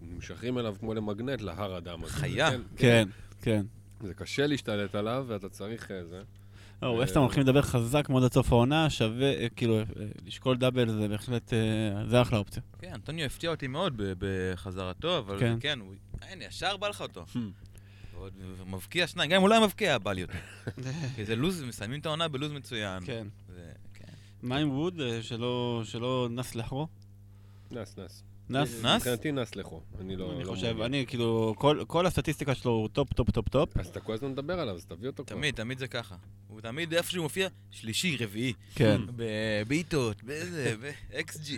[0.00, 2.12] נמשכים אליו כמו למגנט להר אדם הזה.
[2.12, 2.50] חיה.
[2.50, 3.08] זה כן,
[3.42, 3.66] כן.
[4.00, 6.22] זה קשה להשתלט עליו, ואתה צריך אה, זה.
[6.82, 9.84] לא, ווסטהאם הולכים לדבר חזק מאוד עד סוף העונה, שווה, אה, כאילו, אה,
[10.26, 11.58] לשקול דאבל זה בהחלט, אה,
[12.08, 12.62] זה אחלה אופציה.
[12.78, 15.56] כן, אנטוניו הפתיע אותי מאוד בחזרתו, אבל כן.
[15.60, 15.94] כן, הוא...
[16.22, 17.24] הנה, ישר בא לך אותו.
[18.14, 18.32] ועוד
[18.66, 20.34] מבקיע שניים, גם אם הוא לא היה מבקיע, בא לי אותו.
[21.16, 23.02] כי זה לוז, מסיימים את העונה בלוז מצוין.
[23.06, 23.26] כן.
[23.94, 24.12] כן.
[24.42, 25.22] מה עם ווד, אה,
[25.84, 26.88] שלא נס לחרו?
[27.70, 28.22] נס, נס.
[28.50, 28.84] נס?
[28.84, 28.96] נס?
[28.96, 29.82] מבחינתי נס לכו.
[30.00, 30.32] אני לא...
[30.32, 30.80] אני לא חושב.
[30.80, 33.76] אני כאילו, כל- כל הסטטיסטיקה שלו הוא top, top, top, top.
[33.78, 35.36] אז אתה כל הזמן מדבר עליו, אז תביא אותו כבר.
[35.36, 36.16] תמיד, תמיד זה ככה.
[36.48, 38.52] הוא תמיד איפה שהוא מופיע, שלישי, רביעי.
[38.74, 39.00] כן.
[39.16, 41.50] בבעיטות, באיזה, ב-XG,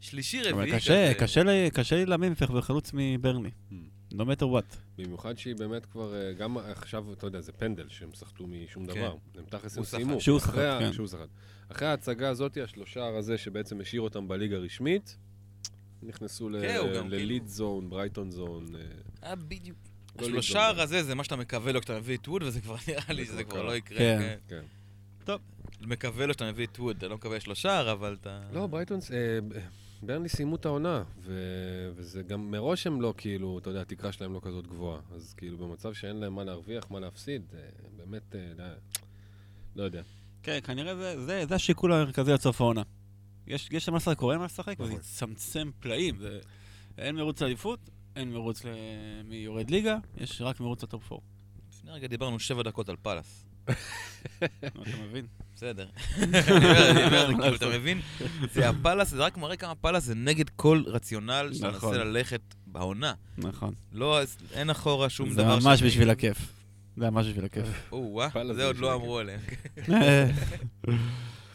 [0.00, 0.76] שלישי, אבל רביעי.
[0.76, 1.24] קשה, כזה.
[1.24, 3.50] קשה לי- קשה לי להאמין בחלוץ מברנלי.
[3.70, 3.74] Hmm.
[4.12, 4.76] No matter what.
[4.98, 8.92] במיוחד שהיא באמת כבר, אה, גם עכשיו, אתה יודע, זה פנדל שהם סחטו משום כן.
[8.94, 9.14] דבר.
[9.38, 9.84] הם תכלס הם.
[9.84, 10.20] סיימו.
[10.20, 10.92] שהוא סחט, כן.
[10.92, 11.28] שהוא סחט.
[11.68, 15.16] אחרי ההצגה הזאת, השלושה הזה שבעצם השאיר אותם בליגה הרשמית,
[16.02, 16.70] נכנסו לליד
[17.10, 18.66] כאילו- זון, ברייטון זון.
[18.76, 18.80] אה,
[19.22, 19.78] היה בדיוק.
[20.20, 20.82] לא השלושה ליד זון.
[20.84, 23.32] הזה זה מה שאתה מקווה לו כשאתה מביא את ווד, וזה כבר נראה לי זה
[23.32, 23.62] שזה כבר.
[23.62, 23.98] לא יקרה.
[23.98, 24.36] כן.
[24.48, 24.60] כן.
[25.26, 25.34] כן.
[25.86, 28.40] מקווה לו שאתה מביא את ווד, אתה לא מקווה שלושה, אבל אתה...
[28.52, 29.38] לא, ברייטון, אה,
[30.02, 34.32] ברנלי סיימו את העונה, ו- וזה גם מראש הם לא כאילו, אתה יודע, התקרה שלהם
[34.32, 35.00] לא כזאת גבוהה.
[35.14, 37.58] אז כאילו במצב שאין להם מה להרוויח, מה להפסיד, אה,
[37.96, 38.64] באמת, אה, לא-
[39.76, 40.02] לא יודע.
[40.42, 42.82] כן, כנראה זה- זה זה השיקול המרכזי עד סוף העונה.
[43.46, 45.00] יש יש שם מה קורה מה לשחק, וזה נכון.
[45.00, 46.18] יצמצם פלאים.
[46.18, 46.38] זה-
[46.98, 47.78] אין מרוץ לאליפות,
[48.16, 51.22] אין מרוץ למי יורד ליגה, יש רק מרוץ ל top 4.
[51.72, 53.44] לפני רגע דיברנו שבע דקות על פאלאס.
[54.64, 54.68] אתה
[55.08, 55.26] מבין?
[55.56, 55.86] בסדר.
[56.16, 58.00] כאילו, אתה מבין?
[58.52, 61.88] זה הפאלאס, זה רק מראה כמה פאלאס זה נגד כל רציונל שאתה נכון.
[61.90, 63.14] מנסה ללכת בעונה.
[63.38, 63.74] נכון.
[63.92, 64.20] לא,
[64.52, 66.38] אין אחורה שום זה דבר ממש שאני- בשביל הכיף.
[66.96, 67.66] זה ממש בשביל הכיף.
[67.92, 69.40] או-אה, זה זה עוד לא אמרו עליהם.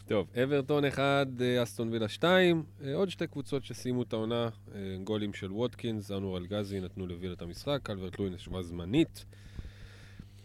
[0.08, 1.26] טוב, אברטון 1,
[1.62, 2.62] אסטון וילה 2,
[2.94, 7.42] עוד שתי קבוצות שסיימו את העונה, אה, גולים של ווטקינס, אנואר אלגזי נתנו לווילה את
[7.42, 9.24] המשחק, קלברט לואין ישבה זמנית.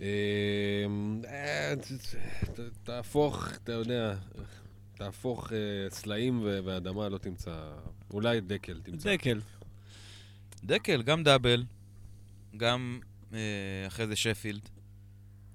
[0.01, 0.05] אה,
[1.25, 1.73] אה,
[2.83, 4.15] תהפוך, אתה יודע,
[4.95, 7.71] תהפוך אה, סלעים ואדמה, לא תמצא,
[8.13, 9.13] אולי דקל תמצא.
[9.13, 9.41] דקל.
[10.63, 11.63] דקל, גם דאבל,
[12.57, 12.99] גם
[13.33, 13.39] אה,
[13.87, 14.69] אחרי זה שפילד,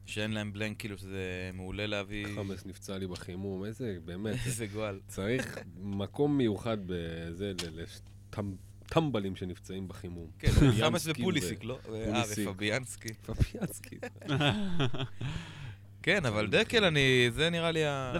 [0.08, 1.20] שאין להם בלנק, כאילו שזה
[1.54, 2.26] מעולה להביא...
[2.34, 5.00] חמאס נפצע לי בחימום, איזה, באמת, איזה גועל.
[5.08, 7.82] צריך מקום מיוחד בזה, ל-
[8.34, 8.40] לטמ-
[8.86, 10.26] טמבלים שנפצעים בחימום.
[10.38, 10.48] כן,
[10.80, 11.78] חמאס ופוליסיק, לא?
[11.94, 12.48] אה, פוליסיק.
[12.48, 13.08] ופביאנסקי.
[13.14, 13.96] פביאנסקי.
[16.02, 17.00] כן, אבל דקל, אני...
[17.30, 18.12] זה נראה לי יהיה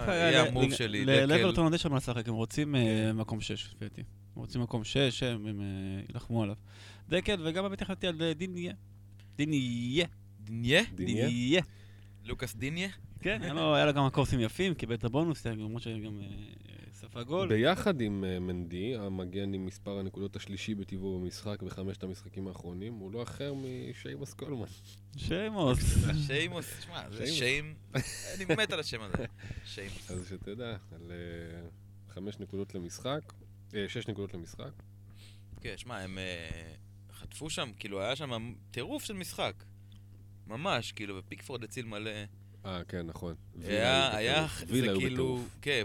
[0.47, 1.05] המוב שלי.
[1.05, 1.25] דקל.
[1.25, 4.01] לאברטון עוד יש שם מה לשחק, הם רוצים אה, מקום 6, לפי דעתי.
[4.01, 4.05] הם
[4.41, 5.65] רוצים מקום 6, הם אה,
[6.09, 6.55] יילחמו עליו.
[7.09, 8.73] דקל, וגם באמת החלטתי על אה, דיניה.
[9.37, 10.05] דיניה.
[10.43, 10.81] דיניה?
[10.95, 11.61] דיניה?
[12.23, 12.89] לוקאס דיניה?
[13.21, 16.27] כן, היה לו- היה לו כמה קורסים יפים, קיבל את הבונוס, למרות שגם אה,
[16.93, 17.49] ספג גול.
[17.49, 23.11] ביחד עם אה, מנדי, המגן עם מספר הנקודות השלישי בטבעו במשחק בחמשת המשחקים האחרונים, הוא
[23.11, 24.65] לא אחר משיימוס קולמן.
[25.17, 25.97] שמוס.
[26.27, 27.37] שיימוס, תשמע, זה שיימוס.
[27.39, 27.75] שיים...
[28.35, 29.25] אני מת על השם הזה.
[29.65, 30.11] שיימוס.
[30.11, 31.67] אז שתדע, על אה,
[32.13, 33.33] חמש נקודות למשחק,
[33.75, 34.71] אה, שש נקודות למשחק.
[35.61, 36.71] כן, שמע, הם אה,
[37.11, 39.53] חטפו שם, כאילו, היה שם טירוף של משחק.
[40.49, 42.11] ממש, כאילו, ופיקפורד הציל מלא.
[42.65, 43.35] אה, כן, נכון.
[43.61, 44.47] היה, היה.
[44.65, 45.43] זה כאילו.
[45.61, 45.83] כן,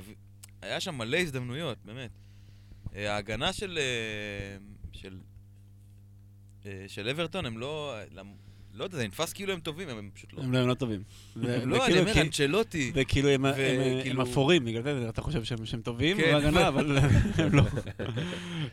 [0.62, 2.10] היה שם מלא הזדמנויות, באמת.
[2.94, 4.56] אה, ההגנה של, אה,
[4.92, 5.20] של,
[6.66, 7.94] אה, של אברטון, הם לא,
[8.74, 10.42] לא יודע, זה נתפס כאילו הם טובים, הם פשוט לא.
[10.42, 11.02] הם לא- הם לא טובים.
[11.36, 12.92] לא, אני אומר, אנצ'לוטי.
[12.94, 16.32] וכאילו הם- הם וכאילו- הם אפורים, בגלל זה אתה חושב שהם טובים כן.
[16.32, 16.98] בהגנה, אבל
[17.38, 17.62] הם לא.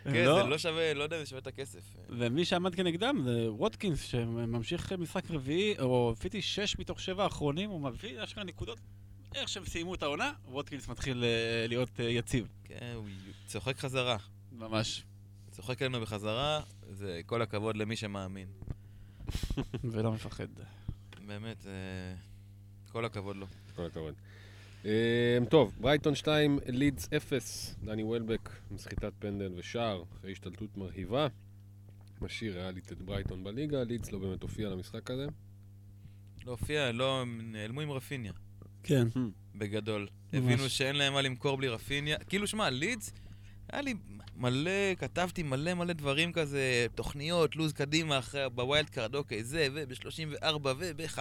[0.03, 0.43] כן, לא.
[0.43, 1.79] זה לא שווה, לא יודע אם זה שווה את הכסף.
[2.09, 7.81] ומי שעמד כנגדם זה ווטקינס, שממשיך משחק רביעי, או לפי שש מתוך שבע האחרונים, הוא
[7.81, 8.79] מביא אשכרה נקודות.
[9.35, 12.47] איך שהם סיימו את העונה, ווטקינס מתחיל אה, להיות אה, יציב.
[12.63, 13.05] כן, הוא
[13.45, 14.17] צוחק חזרה.
[14.51, 15.03] ממש.
[15.51, 16.59] צוחק עלינו בחזרה,
[16.91, 18.47] זה כל הכבוד למי שמאמין.
[19.91, 20.47] ולא מפחד.
[21.25, 21.71] באמת, אה,
[22.91, 23.45] כל הכבוד לו.
[23.75, 24.15] כל הכבוד.
[24.85, 31.27] אה, טוב, ברייטון 2, לידס 0, דני וולבק עם סחיטת פנדל ושער, אחרי השתלטות מרהיבה.
[32.21, 35.27] משאיר ריאלית את ברייטון בליגה, לידס לא באמת הופיע למשחק הזה.
[36.45, 38.33] לא הופיע, לא, הם נעלמו עם רפיניה,
[38.83, 39.07] כן.
[39.55, 40.01] בגדול.
[40.01, 40.43] ממש.
[40.43, 42.17] הבינו שאין להם מה למכור בלי רפיניה.
[42.17, 43.13] כאילו, שמע, לידס,
[43.69, 43.93] היה לי
[44.35, 49.67] מלא, כתבתי מלא מלא דברים כזה, תוכניות, לו"ז קדימה אחרי, ב wild card, אוקיי, זה,
[49.73, 51.19] וב-34, וב-5,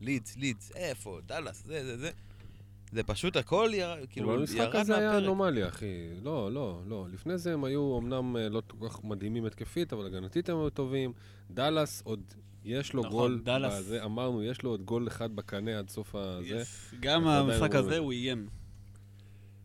[0.00, 2.10] לידס, לידס, איפה, דאלאס, זה, זה, זה.
[2.92, 5.24] זה פשוט הכל יר, כאילו, אבל המשחק ירד הזה היה מהפרק.
[5.24, 5.86] אנומליה, אחי.
[6.22, 7.06] לא, לא, לא.
[7.12, 10.70] לפני זה הם היו אמנם אה, לא כל כך מדהימים התקפית, אבל הגנתית הם היו
[10.70, 11.12] טובים.
[11.50, 12.20] דאלאס עוד,
[12.64, 13.40] יש לו נכון, גול.
[13.44, 13.78] דאלאס.
[13.78, 16.62] בזה, אמרנו, יש לו עוד גול אחד בקנה עד סוף הזה.
[16.62, 16.94] Yes.
[17.00, 18.48] גם המשחק הזה הוא איים.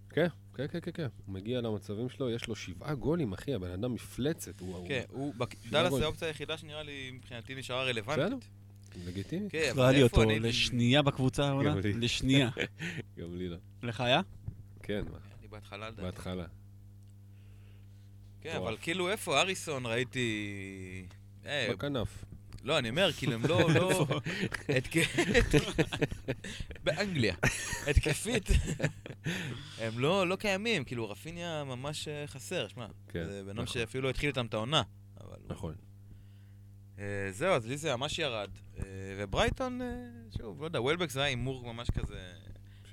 [0.10, 1.08] כן, כן, כן, כן, כן.
[1.26, 4.60] הוא מגיע למצבים שלו, יש לו שבעה גולים, אחי, הבן אדם מפלצת.
[4.60, 5.34] הוא כן, הוא,
[5.70, 5.93] דאלאס.
[5.93, 8.49] זה האופציה היחידה שנראה לי, מבחינתי, נשארה רלוונטית.
[9.05, 9.49] לגיטימי.
[9.49, 11.76] כן, היה לי איפה אותו אני- לשנייה בקבוצה העונה.
[11.76, 11.93] לי.
[11.93, 12.49] לשנייה.
[13.20, 13.58] גם לי לא.
[13.84, 14.22] לך היה?
[14.84, 16.01] כן, מה, אני בהתחלה לדעתי.
[16.01, 16.45] בהתחלה.
[18.41, 18.55] כן.
[18.55, 21.05] אבל כאילו, איפה אריסון ראיתי...
[21.45, 22.26] אה, בכנף.
[22.68, 23.70] לא, אני אומר, כאילו, הם לא...
[23.76, 24.05] לא...
[26.84, 27.36] באנגליה.
[27.88, 28.49] התקפית.
[29.82, 32.88] הם לא לא קיימים, כאילו, רפיניה ממש אה, חסר, שמע.
[33.07, 33.68] כן, זה בן אדם נכון.
[33.68, 34.82] שאפילו התחיל איתם את העונה.
[35.47, 35.76] נכון.
[36.99, 38.49] אה, זהו, אז לי זה ממש ירד.
[38.78, 38.84] אה,
[39.18, 39.82] וברייטון,
[40.38, 42.34] שוב, לא יודע, וולבק זה היה הימור ממש כזה...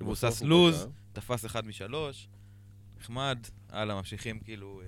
[0.01, 0.89] מבוסס לוז.
[1.13, 2.29] תפס אחד משלוש,
[3.01, 4.83] נחמד, הלאה, ממשיכים, כאילו,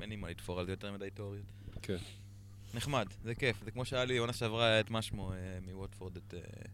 [0.00, 1.52] אין לי מה לתפור על זה יותר מדי תיאוריות.
[1.82, 1.96] כן.
[2.74, 5.36] נחמד, זה כיף, זה כמו שהיה לי עונה שעברה את מה שמו אה,
[5.72, 6.34] מווטפורד, את...
[6.34, 6.72] אה, אה.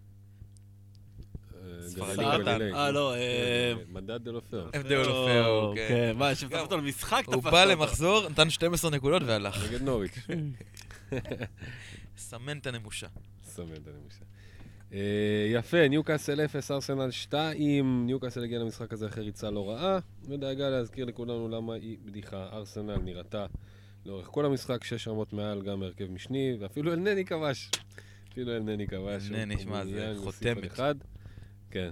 [2.74, 3.72] אה, לא, כן, אה...
[3.88, 4.70] מדד דלופר.
[4.74, 5.88] הבדל אופאו, כן.
[5.88, 7.72] כן, מה, שפתח אותו למשחק, הוא תפסת בא אותו.
[7.72, 9.64] למחזור, נתן 12 נקודות והלך.
[9.68, 10.18] נגד נוריץ'.
[12.18, 13.06] סמן את הנמושה.
[13.44, 14.24] סמן את הנמישה.
[14.92, 18.06] אה, יפה, ניוקאסל 0, ארסנל 2.
[18.06, 22.48] ניוקאסל הגיע למשחק הזה אחרי ריצה לא רעה, ודאגה להזכיר לכולנו למה היא בדיחה.
[22.52, 23.46] ארסנל נראתה
[24.08, 27.70] לאורך כל המשחק, שש רמות מעל, גם הרכב משני, ואפילו אלנני כבש.
[28.32, 29.30] אפילו אלנני כבש.
[29.30, 30.76] אלנני, שמע, זה חותמת.
[31.70, 31.90] כן,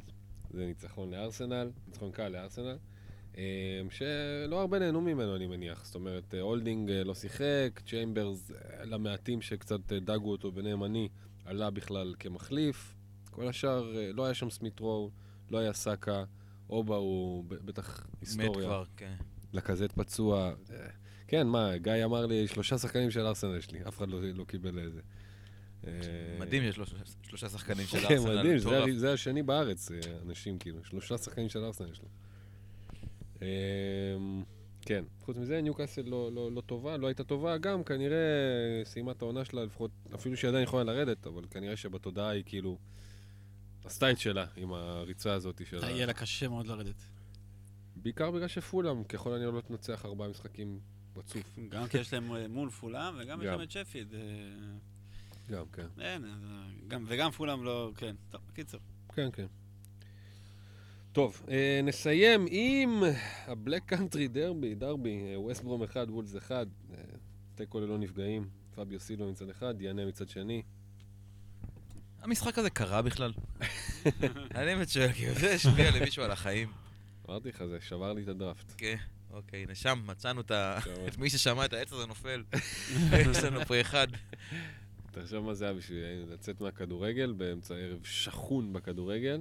[0.51, 2.77] זה ניצחון לארסנל, ניצחון קל לארסנל.
[3.39, 3.43] אה,
[3.91, 5.85] שלא הרבה נהנו ממנו, אני מניח.
[5.85, 11.09] זאת אומרת, הולדינג אה, לא שיחק, צ'יימברס, אה, למעטים שקצת אה, דגו אותו, ביניהם אני,
[11.45, 12.95] עלה בכלל כמחליף.
[13.31, 15.11] כל השאר, לא היה שם סמית רו,
[15.51, 16.25] לא היה סאקה,
[16.71, 18.67] אובה הוא בטח מת היסטוריה.
[18.67, 19.14] כבר, כן.
[19.53, 20.55] לקזט פצוע.
[21.29, 24.45] כן, מה, גיא אמר לי, שלושה שחקנים של ארסנל יש לי, אף אחד לא, לא
[24.45, 25.01] קיבל איזה.
[25.87, 25.93] אה,
[26.41, 26.85] מדהים שיש לו
[27.22, 28.39] שלושה- שחקנים של כן, ארסנל.
[28.39, 32.09] מדהים, זה זה השני בארץ, אה, אנשים כאילו, שלושה שחקנים של ארסנל יש לו.
[33.43, 34.43] אמ,
[34.83, 38.16] כן, חוץ מזה, ניוקאסל לא, לא, לא טובה, לא הייתה טובה, גם כנראה
[38.85, 42.79] סיימה את העונה שלה, לפחות, אפילו שהיא עדיין יכולה לרדת, אבל כנראה שבתודעה היא כאילו
[43.85, 45.91] עשתה את שלה עם הריצה הזאת של ה...
[45.91, 47.03] יהיה לה קשה מאוד לרדת.
[47.97, 50.81] בעיקר בגלל שפולאם, ככל הנראה לא תנצח ארבעה משחקים
[51.17, 51.59] רצוף.
[51.69, 53.47] גם כי יש להם אה, מול פולאם, וגם יש.
[53.47, 54.14] להם את שפיד.
[54.14, 54.21] אה,
[55.51, 55.87] גם, כן.
[56.01, 56.31] אין, אה,
[56.89, 58.17] גם- וגם פולאם לא, כן.
[58.31, 58.81] טוב, בקיצור.
[59.14, 59.47] כן, כן.
[61.12, 61.43] טוב,
[61.85, 63.03] נסיים עם
[63.47, 66.97] הבלק קאנטרי דרבי, דרבי, אה, ווסט ברום 1, וולס 1, אה,
[67.55, 70.62] תיקו ללא נפגעים, פביו סילבה מצד אחד, דיאנה מצד שני.
[72.23, 73.33] המשחק הזה קרה בכלל?
[74.55, 76.69] אני באמת שואל, כי זה השפיע למישהו על החיים.
[77.29, 78.73] אמרתי לך, זה שבר לי את הדראפט.
[78.77, 78.97] כן,
[79.37, 80.41] אוקיי, הנה שם מצאנו
[81.09, 82.45] את מי ששמע את העץ הזה נופל.
[83.30, 84.07] יש לנו פה אחד.
[85.12, 89.41] תחשוב מה זה היה בשביל לצאת מהכדורגל באמצע ערב שחון בכדורגל,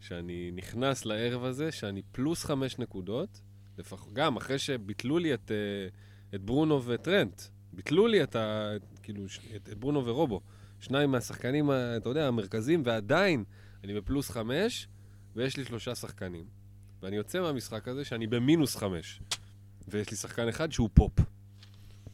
[0.00, 3.40] שאני נכנס לערב הזה, שאני פלוס חמש נקודות,
[3.78, 4.06] לפח...
[4.12, 5.88] גם אחרי שביטלו לי את, אה,
[6.34, 8.70] את ברונו וטרנט, ביטלו לי את, ה...
[9.02, 9.24] כאילו,
[9.56, 10.40] את, את ברונו ורובו,
[10.80, 13.44] שניים מהשחקנים, אתה יודע, המרכזיים, ועדיין
[13.84, 14.88] אני בפלוס חמש,
[15.36, 16.65] ויש לי שלושה שחקנים.
[17.02, 19.20] ואני יוצא מהמשחק הזה שאני במינוס חמש,
[19.88, 21.12] ויש לי שחקן אחד שהוא פופ.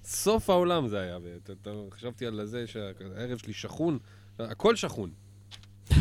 [0.05, 1.18] סוף העולם זה היה,
[1.91, 3.99] חשבתי על זה שהערב שלי שחון,
[4.39, 5.12] הכל שחון.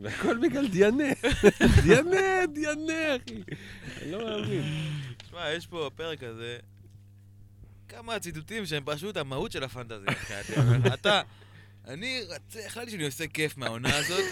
[0.00, 1.04] והכל בגלל דיאנה,
[1.84, 3.42] דיאנה, דיאנה, אחי.
[4.02, 4.62] אני לא מאמין.
[5.16, 6.58] תשמע, יש פה בפרק הזה
[7.88, 10.14] כמה ציטוטים שהם פשוט המהות של הפנטזיה.
[10.94, 11.22] אתה,
[11.88, 14.24] אני, רצה- החלטתי שאני עושה כיף מהעונה הזאת,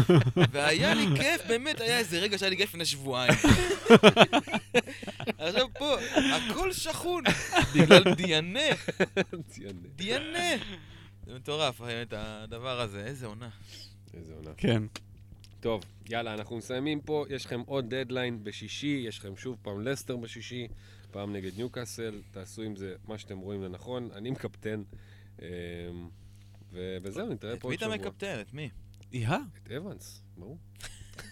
[0.52, 3.32] והיה לי כיף, באמת היה איזה רגע שהיה לי כיף לפני שבועיים.
[5.38, 5.96] עכשיו פה,
[6.50, 7.24] הכל שחון,
[7.74, 8.60] בגלל דיאנה,
[9.54, 9.78] דיאנה.
[9.96, 10.62] דיאנה.
[11.26, 13.48] זה מטורף, האמת, הדבר הזה, איזה עונה.
[14.14, 14.50] איזה עונה.
[14.56, 14.82] כן.
[15.60, 17.24] טוב, יאללה, אנחנו מסיימים פה.
[17.30, 20.66] יש לכם עוד דדליין בשישי, יש לכם שוב פעם לסטר בשישי,
[21.10, 22.20] פעם נגד ניוקאסל.
[22.30, 24.08] תעשו עם זה מה שאתם רואים לנכון.
[24.14, 24.82] אני מקפטן.
[26.72, 28.06] וזהו, נתראה את פה מי עוד אתה שבוע.
[28.08, 28.40] מקפטן?
[28.40, 28.70] את מי?
[29.12, 29.38] יאה.
[29.62, 30.58] את אבנס, ברור.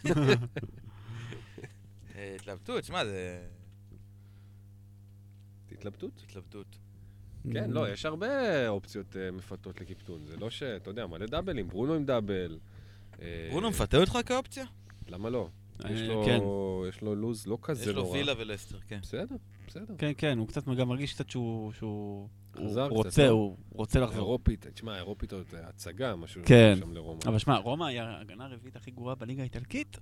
[2.17, 3.47] אה, התלבטות, שמע, זה
[5.73, 6.23] התלבטות.
[6.29, 6.77] התלבטות.
[7.53, 8.29] כן, לא, יש הרבה
[8.69, 10.27] אופציות אה, מפתות לקיפטון.
[10.27, 10.63] זה לא ש...
[10.63, 12.59] אתה יודע, מלא דאבלים, ברונו עם דאבל.
[13.23, 14.65] אה, ברונו מפתה אותך כאופציה?
[15.09, 15.49] למה לא?
[15.91, 16.39] יש לו- כן.
[16.89, 18.17] יש לו לוז לא יש כזה לו נורא.
[18.17, 18.99] וילה ולסטר, כן.
[19.03, 19.37] בסדר,
[19.67, 19.95] בסדר.
[19.99, 21.73] כן, כן, הוא קצת גם מרגיש קצת שהוא...
[21.73, 22.29] שהוא...
[22.59, 23.31] הוא רוצה, לא?
[23.31, 24.19] הוא רוצה לחזור.
[24.19, 26.75] אירופית, תשמע, אירופית זאת הצגה, משהו כן.
[26.79, 27.21] שם לרומא.
[27.27, 29.99] אבל שמע, רומא היא ההגנה הרביעית הכי גרועה בליגה האיטלקית.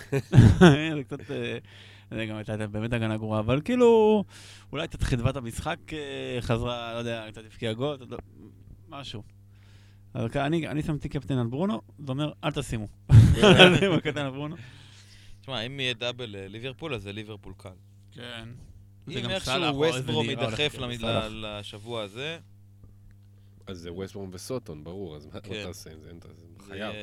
[0.96, 1.30] זה קצת...
[1.30, 1.58] אה,
[2.10, 4.24] זה גם הייתה באמת הגנה גרועה, אבל כאילו,
[4.72, 8.18] אולי קצת חדוות המשחק אה, חזרה, לא יודע, קצת הבקיע גול, לא-
[8.88, 9.22] משהו.
[10.14, 12.86] אבל אני אני שמתי קפטן על ברונו, זה אומר, אל תשימו.
[13.42, 14.56] אל תשימו קפטן על ברונו.
[15.40, 17.70] תשמע, אם יהיה double אה, ליברפול, אז זה ליברפול קל.
[18.12, 18.48] כן.
[19.08, 22.38] אם איכשהו ווסטברום יידחף למ- ל- לשבוע הזה,
[23.66, 25.50] אז זה ווסטברום וסוטון, ברור, אז מה כן.
[25.50, 26.08] מה תעשה עם זה?
[26.08, 26.28] אין- זה
[26.58, 26.94] זה חייב.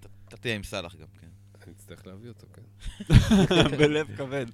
[0.00, 1.26] אתה- אתה תהיה עם סאלח גם, כן.
[1.64, 2.62] אני אצטרך להביא אותו, כן.
[3.78, 4.46] בלב כבד.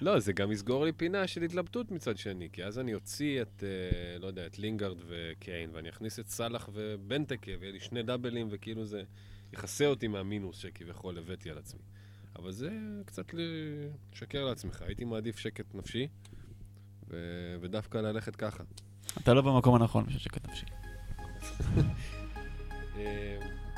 [0.00, 3.64] לא, זה גם יסגור לי פינה של התלבטות מצד שני, כי אז אני אוציא את,
[3.64, 8.48] אה, לא יודע, את לינגארד וקיין, ואני אכניס את סאלח ובנטקה, ויהיה לי שני דאבלים,
[8.50, 9.02] וכאילו זה
[9.52, 11.80] יכסה אותי מהמינוס שכביכול הבאתי על עצמי.
[12.36, 12.70] אבל זה
[13.06, 13.26] קצת
[14.12, 14.82] לשקר לעצמך.
[14.82, 16.08] הייתי מעדיף שקט נפשי,
[17.10, 18.62] ו- ודווקא ללכת ככה.
[19.22, 20.66] אתה לא במקום הנכון משהו שקט נפשי.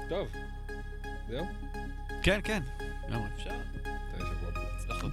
[0.09, 0.29] טוב,
[1.29, 1.47] זהו?
[2.23, 2.63] כן, כן,
[3.09, 3.51] למה אפשר.
[4.19, 4.61] תודה רבה.
[4.77, 5.13] הצלחות.